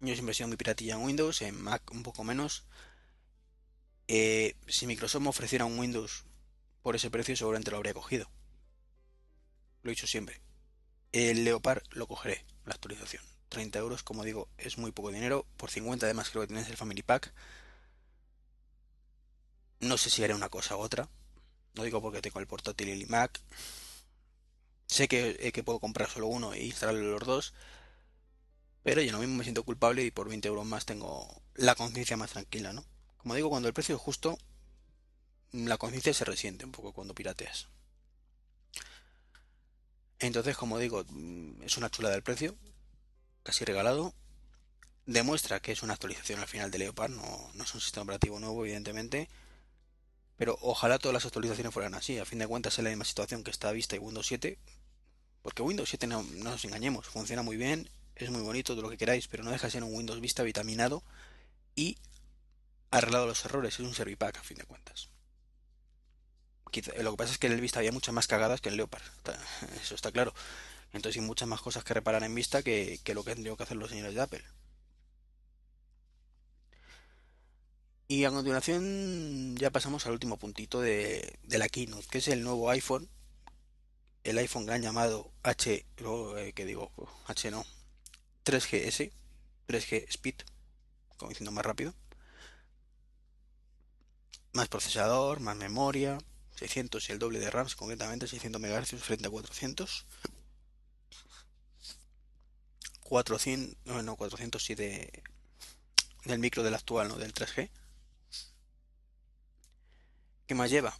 yo 0.00 0.14
siempre 0.14 0.32
he 0.32 0.34
sido 0.34 0.48
muy 0.48 0.56
piratilla 0.56 0.94
en 0.94 1.02
Windows, 1.02 1.42
en 1.42 1.60
Mac 1.60 1.90
un 1.92 2.02
poco 2.02 2.24
menos. 2.24 2.64
Eh, 4.12 4.56
si 4.66 4.88
Microsoft 4.88 5.22
me 5.22 5.28
ofreciera 5.28 5.66
un 5.66 5.78
Windows 5.78 6.24
por 6.82 6.96
ese 6.96 7.12
precio 7.12 7.36
seguramente 7.36 7.70
lo 7.70 7.76
habría 7.76 7.94
cogido. 7.94 8.28
Lo 9.82 9.90
he 9.90 9.94
dicho 9.94 10.08
siempre. 10.08 10.40
El 11.12 11.44
Leopard 11.44 11.84
lo 11.92 12.08
cogeré, 12.08 12.44
la 12.66 12.74
actualización. 12.74 13.22
30 13.50 13.78
euros, 13.78 14.02
como 14.02 14.24
digo, 14.24 14.48
es 14.58 14.78
muy 14.78 14.90
poco 14.90 15.12
dinero. 15.12 15.46
Por 15.56 15.70
50 15.70 16.06
además 16.06 16.28
creo 16.28 16.42
que 16.42 16.48
tienes 16.48 16.68
el 16.68 16.76
Family 16.76 17.02
Pack. 17.02 17.32
No 19.78 19.96
sé 19.96 20.10
si 20.10 20.24
haré 20.24 20.34
una 20.34 20.48
cosa 20.48 20.76
u 20.76 20.80
otra. 20.80 21.08
No 21.74 21.84
digo 21.84 22.02
porque 22.02 22.20
tengo 22.20 22.40
el 22.40 22.48
portátil 22.48 22.88
y 22.88 22.90
el 22.90 23.02
iMac. 23.02 23.40
Sé 24.88 25.06
que, 25.06 25.36
eh, 25.38 25.52
que 25.52 25.62
puedo 25.62 25.78
comprar 25.78 26.10
solo 26.10 26.26
uno 26.26 26.52
e 26.52 26.64
instalarle 26.64 27.02
los 27.02 27.24
dos. 27.24 27.54
Pero 28.82 29.02
yo 29.02 29.12
no 29.12 29.20
mismo 29.20 29.36
me 29.36 29.44
siento 29.44 29.62
culpable 29.62 30.02
y 30.02 30.10
por 30.10 30.28
20 30.28 30.48
euros 30.48 30.66
más 30.66 30.84
tengo 30.84 31.42
la 31.54 31.76
conciencia 31.76 32.16
más 32.16 32.30
tranquila, 32.32 32.72
¿no? 32.72 32.84
Como 33.22 33.34
digo, 33.34 33.50
cuando 33.50 33.68
el 33.68 33.74
precio 33.74 33.96
es 33.96 34.00
justo, 34.00 34.38
la 35.52 35.76
conciencia 35.76 36.14
se 36.14 36.24
resiente 36.24 36.64
un 36.64 36.72
poco 36.72 36.92
cuando 36.92 37.14
pirateas. 37.14 37.68
Entonces, 40.18 40.56
como 40.56 40.78
digo, 40.78 41.04
mm, 41.08 41.62
es 41.62 41.76
una 41.76 41.90
chula 41.90 42.10
del 42.10 42.22
precio, 42.22 42.56
casi 43.42 43.64
regalado. 43.64 44.14
Demuestra 45.06 45.60
que 45.60 45.72
es 45.72 45.82
una 45.82 45.94
actualización 45.94 46.40
al 46.40 46.48
final 46.48 46.70
de 46.70 46.78
Leopard, 46.78 47.10
no, 47.10 47.50
no 47.54 47.64
es 47.64 47.74
un 47.74 47.80
sistema 47.80 48.04
operativo 48.04 48.38
nuevo, 48.38 48.64
evidentemente. 48.64 49.28
Pero 50.36 50.56
ojalá 50.62 50.98
todas 50.98 51.14
las 51.14 51.26
actualizaciones 51.26 51.72
fueran 51.74 51.94
así. 51.94 52.18
A 52.18 52.24
fin 52.24 52.38
de 52.38 52.46
cuentas 52.46 52.78
es 52.78 52.84
la 52.84 52.90
misma 52.90 53.04
situación 53.04 53.44
que 53.44 53.50
está 53.50 53.72
vista 53.72 53.96
y 53.96 53.98
Windows 53.98 54.26
7. 54.26 54.58
Porque 55.42 55.62
Windows 55.62 55.88
7, 55.90 56.06
no, 56.06 56.22
no, 56.22 56.50
nos 56.50 56.64
engañemos, 56.64 57.06
funciona 57.06 57.42
muy 57.42 57.56
bien, 57.56 57.90
es 58.14 58.30
muy 58.30 58.42
bonito, 58.42 58.74
todo 58.74 58.82
lo 58.82 58.90
que 58.90 58.98
queráis, 58.98 59.26
pero 59.28 59.42
no 59.42 59.50
deja 59.50 59.66
de 59.66 59.70
ser 59.70 59.84
un 59.84 59.94
Windows 59.94 60.20
Vista 60.20 60.42
vitaminado 60.42 61.02
y 61.74 61.96
arreglado 62.90 63.26
los 63.26 63.44
errores, 63.44 63.74
es 63.74 63.80
un 63.80 63.94
servipack 63.94 64.38
a 64.38 64.42
fin 64.42 64.58
de 64.58 64.64
cuentas. 64.64 65.10
lo 66.98 67.10
que 67.12 67.16
pasa 67.16 67.32
es 67.32 67.38
que 67.38 67.46
en 67.46 67.54
el 67.54 67.60
Vista 67.60 67.78
había 67.80 67.92
muchas 67.92 68.14
más 68.14 68.26
cagadas 68.26 68.60
que 68.60 68.68
en 68.68 68.76
Leopard, 68.76 69.02
eso 69.82 69.94
está 69.94 70.12
claro. 70.12 70.34
Entonces 70.92 71.20
hay 71.20 71.26
muchas 71.26 71.48
más 71.48 71.60
cosas 71.60 71.84
que 71.84 71.94
reparar 71.94 72.24
en 72.24 72.34
Vista 72.34 72.62
que, 72.62 72.98
que 73.04 73.14
lo 73.14 73.22
que 73.22 73.30
han 73.30 73.36
tenido 73.36 73.56
que 73.56 73.62
hacer 73.62 73.76
los 73.76 73.90
señores 73.90 74.14
de 74.14 74.20
Apple. 74.20 74.44
Y 78.10 78.24
a 78.24 78.30
continuación 78.32 79.54
ya 79.56 79.70
pasamos 79.70 80.04
al 80.04 80.14
último 80.14 80.36
puntito 80.36 80.80
de, 80.80 81.38
la 81.44 81.68
keynote, 81.68 82.08
que 82.10 82.18
es 82.18 82.26
el 82.26 82.42
nuevo 82.42 82.68
iPhone. 82.68 83.08
El 84.24 84.36
iPhone 84.38 84.68
han 84.68 84.82
llamado 84.82 85.30
H, 85.44 85.86
eh, 85.96 86.52
que 86.52 86.64
digo, 86.64 86.90
H 87.28 87.52
no, 87.52 87.64
3GS, 88.44 89.12
3G 89.68 90.06
Speed, 90.08 90.34
como 91.18 91.28
diciendo 91.28 91.52
más 91.52 91.64
rápido. 91.64 91.94
Más 94.52 94.68
procesador, 94.68 95.40
más 95.40 95.56
memoria, 95.56 96.18
600 96.56 97.08
y 97.08 97.12
el 97.12 97.18
doble 97.18 97.38
de 97.38 97.50
RAM, 97.50 97.68
concretamente 97.76 98.26
600 98.26 98.60
MHz 98.60 99.02
frente 99.02 99.26
a 99.26 99.30
400. 99.30 100.06
400, 103.10 103.76
no, 103.86 104.02
no 104.02 104.16
400 104.16 104.62
sí 104.62 104.74
de, 104.74 105.22
del 106.24 106.38
micro 106.38 106.62
del 106.62 106.74
actual, 106.74 107.08
no 107.08 107.16
del 107.16 107.34
3G. 107.34 107.70
¿Qué 110.46 110.54
más 110.54 110.70
lleva? 110.70 110.96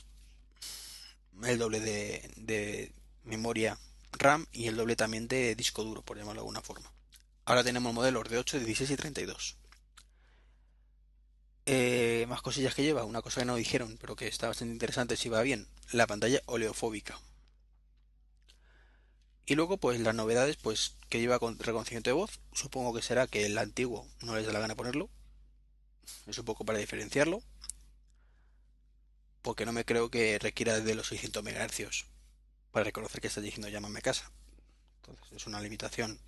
El 1.42 1.58
doble 1.58 1.80
de, 1.80 2.92
memoria 3.24 3.78
RAM 4.12 4.46
y 4.52 4.66
el 4.66 4.76
doble 4.76 4.96
también 4.96 5.28
de 5.28 5.54
disco 5.54 5.84
duro, 5.84 6.02
por 6.02 6.16
llamarlo 6.16 6.40
de 6.40 6.46
alguna 6.46 6.62
forma. 6.62 6.92
Ahora 7.44 7.64
tenemos 7.64 7.92
modelos 7.92 8.28
de 8.28 8.38
8, 8.38 8.60
16 8.60 8.90
y 8.90 8.96
32. 8.96 9.56
Eh, 11.66 12.26
más 12.28 12.42
cosillas 12.42 12.74
que 12.74 12.82
lleva, 12.82 13.04
una 13.04 13.22
cosa 13.22 13.40
que 13.40 13.46
no 13.46 13.56
dijeron, 13.56 13.96
pero 14.00 14.16
que 14.16 14.26
está 14.26 14.48
bastante 14.48 14.72
interesante 14.72 15.16
si 15.16 15.28
va 15.28 15.42
bien, 15.42 15.68
la 15.92 16.06
pantalla 16.06 16.40
oleofóbica. 16.46 17.18
Y 19.46 19.54
luego, 19.56 19.78
pues 19.78 20.00
las 20.00 20.14
novedades, 20.14 20.56
pues 20.56 20.96
que 21.08 21.20
lleva 21.20 21.38
con 21.38 21.58
reconocimiento 21.58 22.10
de 22.10 22.14
voz, 22.14 22.40
supongo 22.52 22.94
que 22.94 23.02
será 23.02 23.26
que 23.26 23.46
el 23.46 23.58
antiguo 23.58 24.06
no 24.22 24.36
les 24.36 24.46
da 24.46 24.52
la 24.52 24.60
gana 24.60 24.76
ponerlo. 24.76 25.10
Es 26.26 26.38
un 26.38 26.44
poco 26.44 26.64
para 26.64 26.78
diferenciarlo 26.78 27.42
porque 29.42 29.64
no 29.64 29.72
me 29.72 29.84
creo 29.84 30.10
que 30.10 30.38
requiera 30.38 30.80
de 30.80 30.94
los 30.94 31.08
600 31.08 31.42
MHz 31.42 32.06
para 32.72 32.84
reconocer 32.84 33.20
que 33.20 33.28
estás 33.28 33.42
diciendo 33.42 33.68
llámame 33.68 33.98
a 33.98 34.02
casa. 34.02 34.30
Entonces 34.96 35.32
es 35.32 35.46
una 35.46 35.60
limitación 35.60 36.20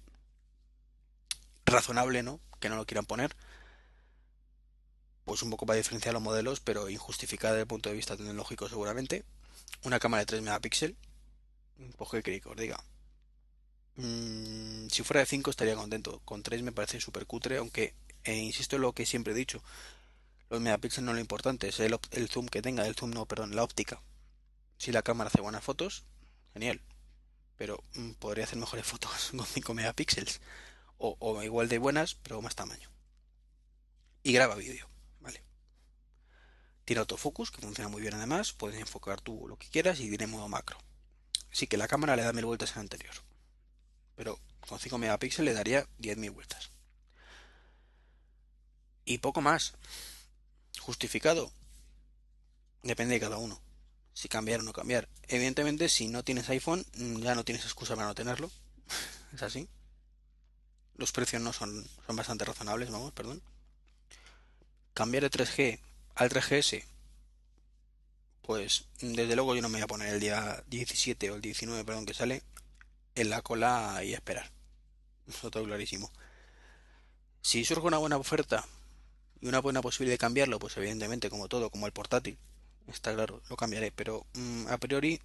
razonable, 1.66 2.22
¿no? 2.22 2.40
Que 2.60 2.68
no 2.68 2.76
lo 2.76 2.86
quieran 2.86 3.06
poner. 3.06 3.36
Pues 5.24 5.42
un 5.42 5.50
poco 5.50 5.66
para 5.66 5.76
diferenciar 5.76 6.14
los 6.14 6.22
modelos, 6.22 6.60
pero 6.60 6.88
injustificada 6.88 7.54
desde 7.54 7.62
el 7.62 7.68
punto 7.68 7.88
de 7.88 7.96
vista 7.96 8.16
tecnológico 8.16 8.68
seguramente. 8.68 9.24
Una 9.84 9.98
cámara 9.98 10.20
de 10.20 10.26
3 10.26 10.42
megapíxeles. 10.42 10.96
Pues 11.96 12.10
qué 12.10 12.40
que 12.40 12.48
os 12.48 12.56
diga. 12.56 12.82
Mm, 13.96 14.88
si 14.88 15.02
fuera 15.02 15.20
de 15.20 15.26
5 15.26 15.50
estaría 15.50 15.76
contento. 15.76 16.20
Con 16.24 16.42
3 16.42 16.62
me 16.62 16.72
parece 16.72 17.00
súper 17.00 17.26
cutre, 17.26 17.58
aunque 17.58 17.94
eh, 18.24 18.36
insisto 18.36 18.76
en 18.76 18.82
lo 18.82 18.92
que 18.92 19.06
siempre 19.06 19.32
he 19.32 19.36
dicho. 19.36 19.62
Los 20.50 20.60
megapíxeles 20.60 21.04
no 21.04 21.12
es 21.12 21.16
lo 21.16 21.20
importante, 21.20 21.68
es 21.68 21.80
el, 21.80 21.98
zoom 22.28 22.46
que 22.48 22.62
tenga, 22.62 22.86
el 22.86 22.94
zoom 22.94 23.10
no, 23.10 23.26
perdón, 23.26 23.56
la 23.56 23.64
óptica. 23.64 24.02
Si 24.78 24.92
la 24.92 25.02
cámara 25.02 25.28
hace 25.28 25.40
buenas 25.40 25.64
fotos, 25.64 26.04
genial. 26.52 26.80
Pero 27.56 27.82
mm, 27.94 28.12
podría 28.12 28.44
hacer 28.44 28.58
mejores 28.58 28.86
fotos 28.92 29.30
con 29.30 29.46
5 29.46 29.74
megapíxeles. 29.74 30.40
O, 30.98 31.42
igual 31.42 31.68
de 31.68 31.78
buenas, 31.78 32.14
pero 32.14 32.40
más 32.42 32.54
tamaño. 32.54 32.88
Y 34.22 34.32
graba 34.32 34.54
vídeo. 34.54 34.91
Tiene 36.84 37.00
autofocus, 37.00 37.50
que 37.50 37.60
funciona 37.60 37.88
muy 37.88 38.02
bien 38.02 38.14
además. 38.14 38.52
Puedes 38.52 38.80
enfocar 38.80 39.20
tú 39.20 39.46
lo 39.46 39.56
que 39.56 39.68
quieras 39.68 40.00
y 40.00 40.08
tiene 40.08 40.26
modo 40.26 40.48
macro. 40.48 40.78
Así 41.52 41.66
que 41.66 41.76
la 41.76 41.88
cámara 41.88 42.16
le 42.16 42.22
da 42.22 42.32
mil 42.32 42.44
vueltas 42.44 42.72
al 42.72 42.80
anterior. 42.80 43.14
Pero 44.16 44.38
con 44.68 44.78
5 44.78 44.98
megapíxeles 44.98 45.52
le 45.52 45.56
daría 45.56 45.86
10.000 45.98 46.32
vueltas. 46.32 46.70
Y 49.04 49.18
poco 49.18 49.40
más. 49.40 49.74
¿Justificado? 50.80 51.52
Depende 52.82 53.14
de 53.14 53.20
cada 53.20 53.38
uno. 53.38 53.60
Si 54.14 54.28
cambiar 54.28 54.60
o 54.60 54.62
no 54.62 54.72
cambiar. 54.72 55.08
Evidentemente, 55.28 55.88
si 55.88 56.08
no 56.08 56.24
tienes 56.24 56.48
iPhone, 56.48 56.84
ya 56.94 57.34
no 57.34 57.44
tienes 57.44 57.64
excusa 57.64 57.94
para 57.94 58.08
no 58.08 58.14
tenerlo. 58.14 58.50
es 59.34 59.42
así. 59.42 59.68
Los 60.96 61.12
precios 61.12 61.40
no 61.40 61.52
son, 61.52 61.86
son 62.06 62.16
bastante 62.16 62.44
razonables, 62.44 62.90
vamos, 62.90 63.12
perdón. 63.12 63.42
Cambiar 64.94 65.22
de 65.22 65.30
3G 65.30 65.80
al 66.14 66.30
3GS. 66.30 66.84
Pues 68.42 68.86
desde 69.00 69.36
luego 69.36 69.54
yo 69.54 69.62
no 69.62 69.68
me 69.68 69.78
voy 69.78 69.84
a 69.84 69.86
poner 69.86 70.08
el 70.14 70.20
día 70.20 70.62
17 70.66 71.30
o 71.30 71.36
el 71.36 71.40
19, 71.40 71.84
perdón, 71.84 72.06
que 72.06 72.14
sale 72.14 72.42
en 73.14 73.30
la 73.30 73.42
cola 73.42 74.00
y 74.04 74.14
a 74.14 74.16
esperar. 74.16 74.50
Eso 75.28 75.50
todo 75.50 75.64
clarísimo. 75.64 76.10
Si 77.40 77.64
surge 77.64 77.86
una 77.86 77.98
buena 77.98 78.16
oferta 78.16 78.66
y 79.40 79.48
una 79.48 79.60
buena 79.60 79.82
posibilidad 79.82 80.14
de 80.14 80.18
cambiarlo, 80.18 80.58
pues 80.58 80.76
evidentemente 80.76 81.30
como 81.30 81.48
todo, 81.48 81.70
como 81.70 81.86
el 81.86 81.92
portátil, 81.92 82.38
está 82.88 83.14
claro, 83.14 83.42
lo 83.48 83.56
cambiaré, 83.56 83.92
pero 83.92 84.26
mm, 84.34 84.68
a 84.68 84.78
priori 84.78 85.20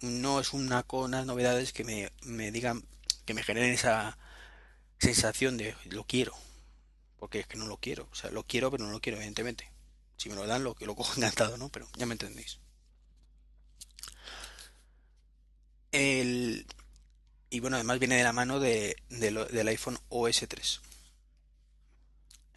no 0.00 0.40
es 0.40 0.52
una 0.52 0.82
con 0.82 1.04
unas 1.04 1.26
novedades 1.26 1.72
que 1.72 1.84
me, 1.84 2.12
me 2.22 2.50
digan, 2.52 2.84
que 3.24 3.34
me 3.34 3.42
generen 3.42 3.72
esa 3.72 4.18
sensación 4.98 5.56
de 5.56 5.74
lo 5.86 6.04
quiero, 6.04 6.34
porque 7.18 7.40
es 7.40 7.46
que 7.46 7.58
no 7.58 7.66
lo 7.66 7.78
quiero, 7.78 8.08
o 8.10 8.14
sea, 8.14 8.30
lo 8.30 8.44
quiero 8.44 8.70
pero 8.70 8.84
no 8.84 8.90
lo 8.90 9.00
quiero, 9.00 9.18
evidentemente. 9.18 9.70
Si 10.16 10.28
me 10.28 10.34
lo 10.34 10.46
dan, 10.46 10.64
lo, 10.64 10.76
lo 10.80 10.94
cojo 10.94 11.14
encantado, 11.16 11.56
¿no? 11.56 11.68
Pero 11.68 11.88
ya 11.96 12.06
me 12.06 12.14
entendéis. 12.14 12.58
El, 15.92 16.66
y 17.50 17.60
bueno, 17.60 17.76
además 17.76 17.98
viene 17.98 18.16
de 18.16 18.24
la 18.24 18.32
mano 18.32 18.60
de, 18.60 18.96
del 19.08 19.68
iPhone 19.68 19.98
OS 20.10 20.44
3 20.46 20.80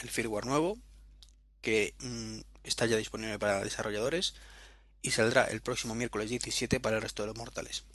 el 0.01 0.09
firmware 0.09 0.45
nuevo 0.45 0.77
que 1.61 1.93
mm, 1.99 2.39
está 2.63 2.85
ya 2.85 2.97
disponible 2.97 3.39
para 3.39 3.63
desarrolladores 3.63 4.33
y 5.01 5.11
saldrá 5.11 5.45
el 5.45 5.61
próximo 5.61 5.95
miércoles 5.95 6.29
17 6.29 6.79
para 6.79 6.97
el 6.97 7.01
resto 7.01 7.23
de 7.23 7.27
los 7.27 7.37
mortales. 7.37 7.85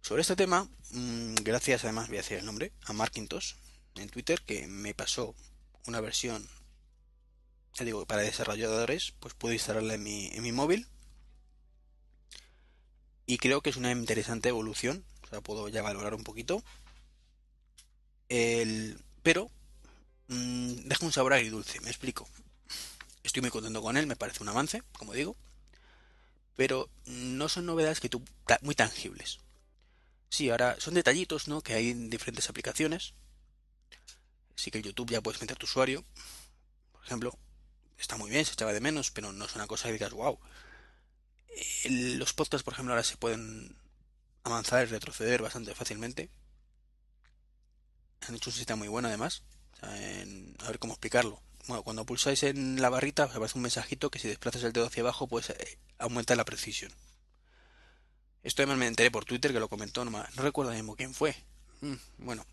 Sobre 0.00 0.22
este 0.22 0.36
tema, 0.36 0.68
mm, 0.90 1.34
gracias 1.36 1.84
además 1.84 2.08
voy 2.08 2.18
a 2.18 2.20
decir 2.20 2.38
el 2.38 2.46
nombre, 2.46 2.72
a 2.84 2.92
Markintosh 2.92 3.54
en 3.96 4.08
Twitter 4.08 4.40
que 4.42 4.66
me 4.66 4.94
pasó 4.94 5.34
una 5.86 6.00
versión 6.00 6.48
digo, 7.78 8.06
para 8.06 8.22
desarrolladores, 8.22 9.12
pues 9.20 9.34
puedo 9.34 9.52
instalarla 9.52 9.94
en 9.94 10.02
mi, 10.02 10.28
en 10.28 10.42
mi 10.42 10.50
móvil. 10.50 10.88
Y 13.26 13.36
creo 13.36 13.60
que 13.60 13.68
es 13.68 13.76
una 13.76 13.92
interesante 13.92 14.48
evolución. 14.48 15.04
O 15.24 15.26
sea, 15.26 15.42
puedo 15.42 15.68
ya 15.68 15.82
valorar 15.82 16.14
un 16.14 16.24
poquito. 16.24 16.62
El, 18.30 18.98
pero 19.22 19.50
Mm, 20.28 20.88
deja 20.88 21.06
un 21.06 21.12
sabor 21.12 21.32
agridulce, 21.32 21.80
me 21.80 21.90
explico. 21.90 22.28
Estoy 23.22 23.42
muy 23.42 23.50
contento 23.50 23.82
con 23.82 23.96
él, 23.96 24.06
me 24.06 24.16
parece 24.16 24.42
un 24.42 24.48
avance, 24.48 24.82
como 24.98 25.12
digo, 25.12 25.36
pero 26.56 26.88
no 27.06 27.48
son 27.48 27.66
novedades 27.66 28.00
que 28.00 28.08
tú 28.08 28.22
muy 28.62 28.74
tangibles. 28.74 29.38
Sí, 30.28 30.50
ahora 30.50 30.76
son 30.80 30.94
detallitos, 30.94 31.48
¿no? 31.48 31.60
Que 31.60 31.74
hay 31.74 31.90
en 31.90 32.10
diferentes 32.10 32.48
aplicaciones. 32.50 33.14
Sí 34.56 34.70
que 34.70 34.82
YouTube 34.82 35.10
ya 35.10 35.20
puedes 35.20 35.40
meter 35.40 35.56
tu 35.56 35.66
usuario, 35.66 36.04
por 36.92 37.04
ejemplo, 37.04 37.38
está 37.98 38.16
muy 38.16 38.30
bien, 38.30 38.44
se 38.44 38.54
echaba 38.54 38.72
de 38.72 38.80
menos, 38.80 39.12
pero 39.12 39.32
no 39.32 39.44
es 39.44 39.54
una 39.54 39.68
cosa 39.68 39.86
que 39.86 39.92
digas, 39.92 40.12
wow. 40.12 40.38
Los 41.84 42.32
podcasts, 42.32 42.64
por 42.64 42.74
ejemplo, 42.74 42.92
ahora 42.92 43.04
se 43.04 43.16
pueden 43.16 43.76
avanzar 44.42 44.86
y 44.86 44.90
retroceder 44.90 45.42
bastante 45.42 45.74
fácilmente. 45.74 46.30
Han 48.26 48.34
hecho 48.34 48.50
un 48.50 48.56
sistema 48.56 48.78
muy 48.78 48.88
bueno, 48.88 49.08
además 49.08 49.44
a 49.82 50.66
ver 50.68 50.78
cómo 50.78 50.94
explicarlo. 50.94 51.40
Bueno, 51.66 51.82
cuando 51.82 52.06
pulsáis 52.06 52.42
en 52.44 52.80
la 52.80 52.90
barrita 52.90 53.24
os 53.24 53.34
aparece 53.34 53.58
un 53.58 53.62
mensajito 53.62 54.10
que 54.10 54.18
si 54.18 54.28
desplazas 54.28 54.62
el 54.62 54.72
dedo 54.72 54.86
hacia 54.86 55.02
abajo 55.02 55.26
pues 55.26 55.50
eh, 55.50 55.78
aumenta 55.98 56.36
la 56.36 56.44
precisión. 56.44 56.92
Esto 58.42 58.62
además 58.62 58.78
me 58.78 58.86
enteré 58.86 59.10
por 59.10 59.24
Twitter 59.24 59.52
que 59.52 59.60
lo 59.60 59.68
comentó, 59.68 60.04
no, 60.04 60.10
no 60.10 60.42
recuerdo 60.42 60.72
mismo 60.72 60.94
quién 60.94 61.14
fue. 61.14 61.34
Mm, 61.80 61.94
bueno. 62.18 62.46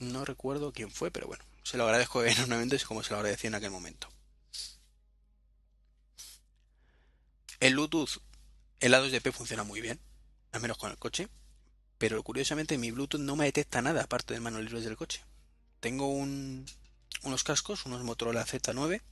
No 0.00 0.24
recuerdo 0.24 0.72
quién 0.72 0.90
fue, 0.90 1.10
pero 1.10 1.28
bueno, 1.28 1.44
se 1.62 1.76
lo 1.76 1.84
agradezco 1.84 2.24
enormemente 2.24 2.78
como 2.80 3.02
se 3.02 3.10
lo 3.10 3.18
agradecí 3.18 3.46
en 3.46 3.54
aquel 3.54 3.70
momento. 3.70 4.08
El 7.60 7.74
Bluetooth, 7.74 8.20
el 8.80 8.94
A2DP 8.94 9.32
funciona 9.32 9.62
muy 9.62 9.80
bien, 9.80 10.00
al 10.52 10.60
menos 10.60 10.78
con 10.78 10.90
el 10.90 10.98
coche 10.98 11.28
pero 12.00 12.22
curiosamente 12.22 12.78
mi 12.78 12.90
Bluetooth 12.92 13.20
no 13.20 13.36
me 13.36 13.44
detecta 13.44 13.82
nada 13.82 14.04
aparte 14.04 14.32
de 14.32 14.40
manos 14.40 14.62
libres 14.62 14.84
del 14.84 14.96
coche. 14.96 15.22
Tengo 15.80 16.08
unos 16.08 17.44
cascos, 17.44 17.84
unos 17.84 18.02
Motorola 18.04 18.46
Z9 18.46 19.02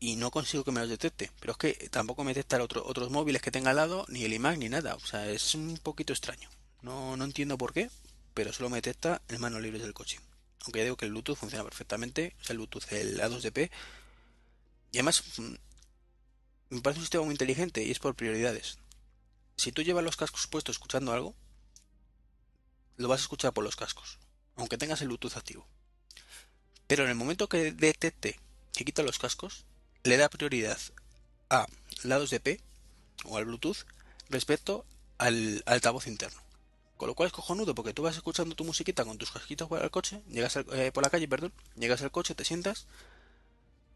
y 0.00 0.16
no 0.16 0.30
consigo 0.30 0.64
que 0.64 0.72
me 0.72 0.80
los 0.80 0.88
detecte. 0.88 1.30
Pero 1.38 1.52
es 1.52 1.58
que 1.58 1.88
tampoco 1.90 2.24
me 2.24 2.32
detecta 2.32 2.62
otros 2.62 3.10
móviles 3.10 3.42
que 3.42 3.50
tenga 3.50 3.70
al 3.70 3.76
lado, 3.76 4.06
ni 4.08 4.24
el 4.24 4.32
iMac 4.32 4.56
ni 4.56 4.70
nada. 4.70 4.94
O 4.94 5.00
sea, 5.00 5.28
es 5.28 5.54
un 5.54 5.76
poquito 5.82 6.14
extraño. 6.14 6.48
No, 6.80 7.14
no 7.18 7.24
entiendo 7.24 7.58
por 7.58 7.74
qué, 7.74 7.90
pero 8.34 8.52
solo 8.52 8.70
me 8.70 8.78
detecta 8.78 9.22
el 9.28 9.38
manos 9.38 9.62
libres 9.62 9.82
del 9.82 9.94
coche. 9.94 10.20
Aunque 10.64 10.80
ya 10.80 10.84
digo 10.84 10.96
que 10.96 11.06
el 11.06 11.10
Bluetooth 11.10 11.36
funciona 11.36 11.64
perfectamente, 11.64 12.36
o 12.40 12.44
sea, 12.44 12.54
el 12.54 12.58
Bluetooth, 12.58 12.92
el 12.92 13.20
A2DP. 13.20 13.70
Y 14.92 14.98
además, 14.98 15.24
mm, 15.38 15.54
me 16.70 16.80
parece 16.80 17.00
un 17.00 17.04
sistema 17.04 17.24
muy 17.24 17.34
inteligente 17.34 17.82
y 17.82 17.90
es 17.90 17.98
por 17.98 18.14
prioridades. 18.14 18.78
Si 19.56 19.72
tú 19.72 19.82
llevas 19.82 20.04
los 20.04 20.16
cascos 20.16 20.46
puestos 20.46 20.76
escuchando 20.76 21.12
algo, 21.12 21.34
lo 22.96 23.08
vas 23.08 23.20
a 23.20 23.24
escuchar 23.24 23.52
por 23.52 23.64
los 23.64 23.76
cascos, 23.76 24.18
aunque 24.56 24.78
tengas 24.78 25.00
el 25.02 25.08
Bluetooth 25.08 25.36
activo. 25.36 25.66
Pero 26.86 27.04
en 27.04 27.10
el 27.10 27.16
momento 27.16 27.48
que 27.48 27.72
detecte 27.72 28.38
que 28.72 28.84
quita 28.84 29.02
los 29.02 29.18
cascos, 29.18 29.64
le 30.04 30.16
da 30.16 30.28
prioridad 30.28 30.78
a 31.50 31.66
lados 32.04 32.30
de 32.30 32.40
P 32.40 32.60
o 33.24 33.36
al 33.36 33.44
Bluetooth 33.44 33.86
respecto 34.28 34.84
al 35.18 35.62
altavoz 35.66 36.06
interno. 36.06 36.40
Con 36.96 37.08
lo 37.08 37.14
cual 37.14 37.26
es 37.26 37.32
cojonudo 37.32 37.74
porque 37.74 37.92
tú 37.92 38.02
vas 38.02 38.16
escuchando 38.16 38.54
tu 38.54 38.64
musiquita 38.64 39.04
con 39.04 39.18
tus 39.18 39.32
casquitos 39.32 39.68
por 39.68 39.90
coche, 39.90 40.22
llegas 40.28 40.56
eh, 40.56 40.92
por 40.92 41.02
la 41.02 41.10
calle, 41.10 41.26
perdón, 41.26 41.52
llegas 41.74 42.02
al 42.02 42.12
coche, 42.12 42.34
te 42.34 42.44
sientas, 42.44 42.86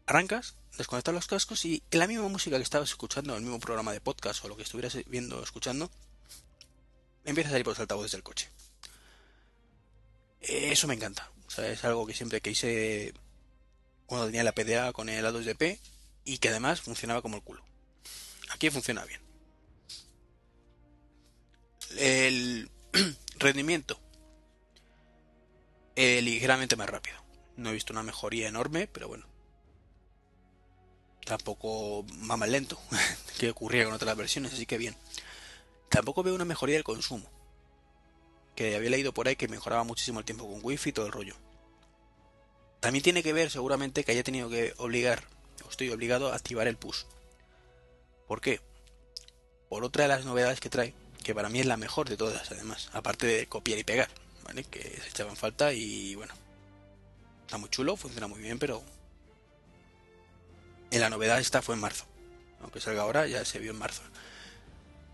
arrancas, 0.05 0.55
desconectas 0.77 1.13
los 1.13 1.27
cascos 1.27 1.65
y 1.65 1.83
la 1.91 2.07
misma 2.07 2.27
música 2.27 2.57
que 2.57 2.63
estabas 2.63 2.89
escuchando, 2.89 3.35
el 3.35 3.43
mismo 3.43 3.59
programa 3.59 3.93
de 3.93 4.01
podcast 4.01 4.43
o 4.43 4.47
lo 4.47 4.57
que 4.57 4.63
estuvieras 4.63 4.97
viendo 5.07 5.39
o 5.39 5.43
escuchando, 5.43 5.89
empieza 7.25 7.49
a 7.49 7.51
salir 7.51 7.65
por 7.65 7.71
los 7.71 7.79
altavoces 7.79 8.11
del 8.11 8.23
coche. 8.23 8.49
Eso 10.41 10.87
me 10.87 10.93
encanta. 10.93 11.29
O 11.47 11.51
sea, 11.51 11.69
es 11.69 11.83
algo 11.83 12.05
que 12.05 12.13
siempre 12.13 12.41
quise 12.41 13.13
cuando 14.05 14.27
tenía 14.27 14.43
la 14.43 14.53
PDA 14.53 14.93
con 14.93 15.09
el 15.09 15.25
A2DP 15.25 15.79
y 16.25 16.37
que 16.37 16.49
además 16.49 16.81
funcionaba 16.81 17.21
como 17.21 17.37
el 17.37 17.43
culo. 17.43 17.63
Aquí 18.49 18.69
funciona 18.69 19.05
bien. 19.05 19.21
El 21.97 22.69
rendimiento. 23.39 23.99
Eh, 25.95 26.21
ligeramente 26.21 26.75
más 26.75 26.89
rápido. 26.89 27.17
No 27.55 27.69
he 27.69 27.73
visto 27.73 27.93
una 27.93 28.03
mejoría 28.03 28.47
enorme, 28.47 28.87
pero 28.87 29.07
bueno. 29.07 29.25
Tampoco 31.25 32.05
va 32.29 32.37
más 32.37 32.49
lento 32.49 32.79
que 33.39 33.49
ocurría 33.49 33.85
con 33.85 33.93
otras 33.93 34.15
versiones, 34.15 34.53
así 34.53 34.65
que 34.65 34.77
bien. 34.77 34.95
Tampoco 35.89 36.23
veo 36.23 36.35
una 36.35 36.45
mejoría 36.45 36.75
del 36.75 36.83
consumo. 36.83 37.29
Que 38.55 38.75
había 38.75 38.89
leído 38.89 39.13
por 39.13 39.27
ahí 39.27 39.35
que 39.35 39.47
mejoraba 39.47 39.83
muchísimo 39.83 40.19
el 40.19 40.25
tiempo 40.25 40.47
con 40.47 40.59
wifi 40.63 40.89
y 40.89 40.93
todo 40.93 41.07
el 41.07 41.11
rollo. 41.11 41.35
También 42.79 43.03
tiene 43.03 43.23
que 43.23 43.33
ver 43.33 43.49
seguramente 43.49 44.03
que 44.03 44.11
haya 44.11 44.23
tenido 44.23 44.49
que 44.49 44.73
obligar, 44.77 45.23
o 45.65 45.69
estoy 45.69 45.89
obligado 45.89 46.31
a 46.31 46.35
activar 46.35 46.67
el 46.67 46.77
push. 46.77 47.03
¿Por 48.27 48.41
qué? 48.41 48.61
Por 49.69 49.83
otra 49.83 50.03
de 50.03 50.09
las 50.09 50.25
novedades 50.25 50.59
que 50.59 50.69
trae, 50.69 50.93
que 51.27 51.35
para 51.35 51.49
mí 51.49 51.59
es 51.59 51.65
la 51.65 51.75
mejor 51.75 52.07
de 52.07 52.15
todas 52.15 52.49
además, 52.51 52.89
aparte 52.93 53.27
de 53.27 53.47
copiar 53.47 53.77
y 53.77 53.83
pegar, 53.83 54.07
¿vale? 54.45 54.63
Que 54.63 54.79
se 54.79 55.09
echaban 55.09 55.35
falta 55.35 55.73
y 55.73 56.15
bueno, 56.15 56.33
está 57.41 57.57
muy 57.57 57.69
chulo, 57.69 57.97
funciona 57.97 58.27
muy 58.27 58.39
bien, 58.39 58.57
pero 58.59 58.81
en 60.89 61.01
la 61.01 61.09
novedad 61.09 61.41
esta 61.41 61.61
fue 61.61 61.75
en 61.75 61.81
marzo. 61.81 62.05
Aunque 62.61 62.79
salga 62.79 63.01
ahora, 63.01 63.27
ya 63.27 63.43
se 63.43 63.59
vio 63.59 63.71
en 63.71 63.77
marzo. 63.77 64.03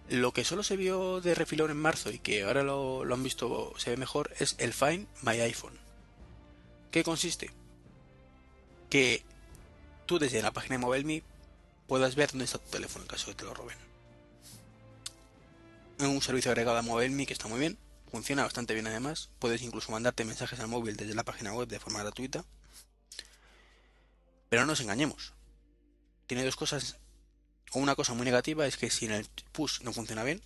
Lo 0.08 0.34
que 0.34 0.46
solo 0.46 0.62
se 0.62 0.78
vio 0.78 1.20
de 1.20 1.34
refilón 1.34 1.72
en 1.72 1.78
marzo 1.78 2.12
y 2.12 2.20
que 2.20 2.44
ahora 2.44 2.62
lo, 2.62 3.04
lo 3.06 3.16
han 3.16 3.24
visto, 3.24 3.74
se 3.78 3.90
ve 3.90 3.98
mejor, 3.98 4.36
es 4.38 4.54
el 4.60 4.72
Find 4.72 5.08
My 5.24 5.40
iPhone. 5.40 5.80
¿Qué 6.92 7.04
consiste? 7.04 7.50
Que 8.92 9.24
tú 10.06 10.20
desde 10.20 10.44
la 10.44 10.54
página 10.54 10.76
de 10.76 10.86
MobileMe 10.86 11.24
puedas 11.88 12.14
ver 12.14 12.30
dónde 12.30 12.46
está 12.46 12.60
tu 12.60 12.70
teléfono 12.70 13.04
en 13.04 13.10
caso 13.10 13.32
de 13.32 13.32
que 13.32 13.40
te 13.40 13.46
lo 13.46 13.56
roben. 13.56 13.93
Un 16.00 16.22
servicio 16.22 16.52
agregado 16.52 16.78
a 16.78 16.82
MobileMe 16.82 17.26
que 17.26 17.34
está 17.34 17.48
muy 17.48 17.60
bien, 17.60 17.78
funciona 18.12 18.44
bastante 18.44 18.74
bien 18.74 18.88
además. 18.88 19.30
Puedes 19.40 19.62
incluso 19.62 19.92
mandarte 19.92 20.26
mensajes 20.26 20.60
al 20.60 20.68
móvil 20.68 20.96
desde 20.96 21.16
la 21.16 21.24
página 21.24 21.54
web 21.54 21.68
de 21.68 21.80
forma 21.80 22.00
gratuita. 22.00 22.46
Pero 24.50 24.64
no 24.64 24.68
nos 24.68 24.82
engañemos. 24.82 25.34
Tiene 26.28 26.46
dos 26.46 26.56
cosas. 26.56 26.98
O 27.72 27.80
una 27.80 27.96
cosa 27.96 28.14
muy 28.14 28.26
negativa 28.26 28.68
es 28.68 28.78
que 28.78 28.90
si 28.90 29.06
en 29.06 29.14
el 29.14 29.28
push 29.52 29.82
no 29.82 29.94
funciona 29.94 30.24
bien, 30.24 30.42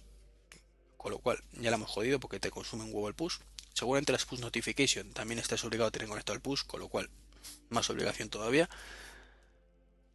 con 0.97 1.11
lo 1.11 1.19
cual 1.19 1.43
ya 1.53 1.69
la 1.69 1.75
hemos 1.75 1.89
jodido 1.89 2.19
porque 2.19 2.39
te 2.39 2.51
consume 2.51 2.83
un 2.83 2.93
huevo 2.93 3.07
el 3.07 3.15
push. 3.15 3.39
Seguramente 3.73 4.11
las 4.11 4.25
push 4.25 4.39
notification 4.39 5.13
también 5.13 5.39
estás 5.39 5.63
obligado 5.63 5.89
a 5.89 5.91
tener 5.91 6.07
conectado 6.07 6.35
el 6.35 6.41
push, 6.41 6.63
con 6.65 6.79
lo 6.79 6.89
cual 6.89 7.09
más 7.69 7.89
obligación 7.89 8.29
todavía. 8.29 8.69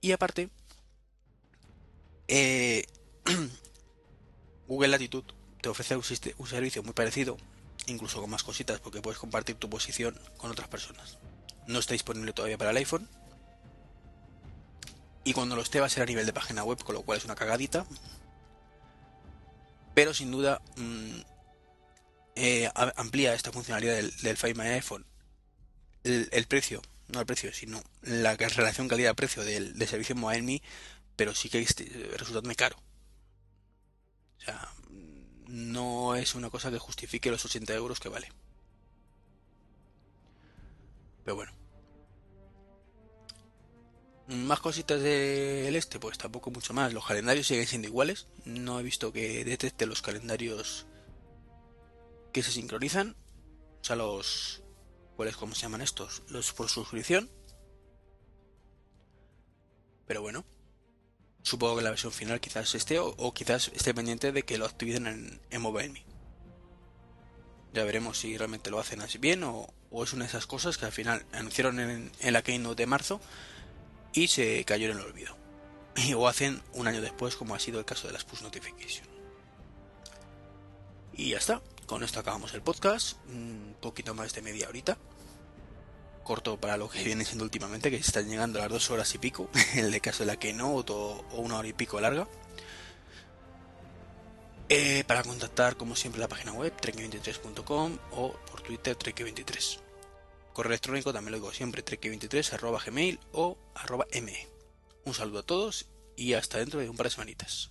Y 0.01 0.13
aparte, 0.13 0.51
eh, 2.29 2.87
Google 4.73 4.89
Latitude 4.89 5.35
te 5.61 5.69
ofrece 5.69 5.95
un, 5.97 6.03
servicio 6.47 6.83
muy 6.83 6.95
parecido, 6.95 7.37
incluso 7.89 8.23
con 8.23 8.31
más 8.31 8.43
cositas, 8.43 8.81
porque 8.81 9.03
puedes 9.03 9.19
compartir 9.19 9.57
tu 9.57 9.69
posición 9.69 10.19
con 10.39 10.51
otras 10.51 10.67
personas. 10.69 11.19
No 11.67 11.79
está 11.79 11.93
disponible 11.93 12.33
todavía 12.33 12.57
para 12.57 12.71
el 12.71 12.79
iPhone. 12.79 13.07
Y 15.25 15.35
cuando 15.35 15.57
lo 15.57 15.61
esté 15.61 15.79
va 15.79 15.87
a 15.87 15.91
ser 15.91 16.05
a 16.05 16.07
nivel 16.07 16.25
de 16.25 16.33
página 16.33 16.65
web, 16.65 16.83
con 16.83 16.95
lo 16.95 17.03
cual 17.03 17.19
es 17.19 17.27
una 17.27 17.35
cagadita. 17.35 17.85
Pero 19.93 20.15
sin 20.15 20.31
duda 20.31 20.63
mmm, 20.77 21.21
eh, 22.37 22.71
amplía 22.97 23.35
esta 23.35 23.53
funcionalidad 23.53 23.97
del, 23.97 24.17
del 24.23 24.39
Find 24.39 24.57
My 24.57 24.69
iPhone 24.69 25.05
el, 26.03 26.47
precio, 26.47 26.81
no 27.09 27.21
el 27.21 27.27
precio, 27.27 27.53
sino 27.53 27.83
la 28.01 28.37
relación 28.37 28.89
calidad-precio 28.89 29.45
del, 29.45 29.79
del, 29.79 29.87
servicio 29.87 30.17
MobileMe, 30.17 30.63
pero 31.15 31.35
sí 31.35 31.51
que 31.51 31.61
este, 31.61 31.85
resulta 32.17 32.55
caro. 32.55 32.83
O 34.43 34.45
sea, 34.45 34.69
no 35.47 36.17
es 36.17 36.35
una 36.35 36.51
cosa 36.51 36.71
que 36.71 36.79
justifique 36.79 37.31
los 37.31 37.45
80 37.45 37.75
euros 37.75 38.01
que 38.01 38.09
vale. 38.09 38.29
Pero 41.25 41.37
bueno. 41.37 41.53
Más 44.27 44.61
cositas 44.61 45.01
del 45.01 45.77
este, 45.77 46.01
pues 46.01 46.19
tampoco 46.19 46.51
mucho 46.51 46.75
más. 46.75 46.93
Los 46.93 47.07
calendarios 47.07 47.47
siguen 47.47 47.67
siendo 47.67 47.89
iguales. 47.89 48.27
No 48.45 48.81
he 48.81 48.83
visto 48.83 49.13
que 49.13 49.45
detecte 49.45 49.87
los 49.87 50.03
calendarios 50.03 50.87
que 52.33 52.43
se 52.43 52.51
sincronizan. 52.51 53.15
O 53.81 53.85
sea, 53.85 53.97
los... 53.97 54.63
¿Cuáles, 55.17 55.37
cómo 55.37 55.55
se 55.55 55.63
llaman 55.63 55.83
estos? 55.83 56.23
Los 56.29 56.53
por 56.53 56.69
suscripción. 56.69 57.31
Pero 60.07 60.23
bueno. 60.23 60.45
Supongo 61.43 61.77
que 61.77 61.83
la 61.83 61.91
versión 61.91 62.13
final 62.13 62.41
quizás 62.41 62.75
esté 62.75 62.99
o, 62.99 63.35
quizás 63.35 63.71
esté 63.75 63.93
pendiente 63.93 64.33
de 64.33 64.45
que 64.45 64.59
lo 64.59 64.67
activicen 64.67 65.07
en, 65.07 65.41
en 65.51 65.61
MobileMe. 65.61 66.05
Ya 67.75 67.85
veremos 67.85 68.19
si 68.19 68.37
realmente 68.37 68.71
lo 68.71 68.79
hacen 68.79 69.01
así 69.01 69.19
bien 69.19 69.43
o, 69.45 69.73
es 70.03 70.13
una 70.13 70.25
de 70.25 70.29
esas 70.29 70.47
cosas 70.47 70.79
que 70.79 70.87
al 70.87 70.93
final 70.93 71.25
anunciaron 71.33 71.81
en, 71.81 72.13
en 72.21 72.33
la 72.33 72.43
Keynote 72.43 72.83
de 72.83 72.87
marzo 72.87 73.21
y 74.13 74.29
se 74.29 74.65
cayó 74.65 74.91
en 74.91 74.99
el 74.99 75.05
olvido. 75.05 75.37
o 76.17 76.29
hacen 76.29 76.63
un 76.73 76.87
año 76.87 77.01
después 77.01 77.37
como 77.37 77.55
ha 77.55 77.59
sido 77.59 77.79
el 77.79 77.85
caso 77.85 78.07
de 78.07 78.13
las 78.13 78.25
push 78.25 78.43
notification. 78.43 79.07
Y 81.15 81.31
ya 81.31 81.39
está 81.39 81.61
con 81.93 82.03
esto 82.03 82.21
acabamos 82.21 82.55
el 82.55 82.63
podcast. 82.63 83.19
Un 83.29 83.77
poquito 83.79 84.15
más 84.15 84.33
de 84.33 84.41
media 84.41 84.67
horita. 84.67 84.97
Corto 86.25 86.59
para 86.59 86.77
lo 86.77 86.89
que 86.89 87.03
viene 87.03 87.25
siendo 87.25 87.45
últimamente, 87.45 87.91
que 87.91 87.97
están 87.97 88.29
llegando 88.29 88.59
a 88.59 88.63
las 88.63 88.71
dos 88.71 88.91
horas 88.91 89.15
y 89.15 89.19
pico. 89.19 89.51
En 89.75 89.87
el 89.87 90.01
caso 90.01 90.21
de 90.21 90.27
la 90.27 90.39
que 90.39 90.53
no, 90.53 90.75
o 90.75 91.25
una 91.33 91.59
hora 91.59 91.69
y 91.69 91.73
pico 91.73 92.01
larga. 92.01 92.29
Eh, 94.69 95.05
para 95.07 95.23
contactar, 95.23 95.77
como 95.77 95.97
siempre, 95.97 96.21
la 96.21 96.29
página 96.29 96.53
web 96.53 96.73
trek23.com 96.81 97.99
o 98.13 98.33
por 98.33 98.63
Twitter 98.63 98.97
trek23. 98.97 99.81
Correo 100.53 100.71
electrónico 100.71 101.13
también 101.13 101.33
lo 101.33 101.39
digo 101.39 101.53
siempre, 101.53 101.85
trek23 101.85 102.53
arroba 102.55 102.81
gmail 102.85 103.19
o 103.33 103.59
arroba 103.75 104.07
me. 104.23 104.49
Un 105.05 105.15
saludo 105.15 105.41
a 105.41 105.43
todos 105.43 105.89
y 106.17 106.35
hasta 106.35 106.59
dentro 106.59 106.81
de 106.81 106.89
un 106.89 106.97
par 106.97 107.07
de 107.07 107.11
semanitas. 107.11 107.71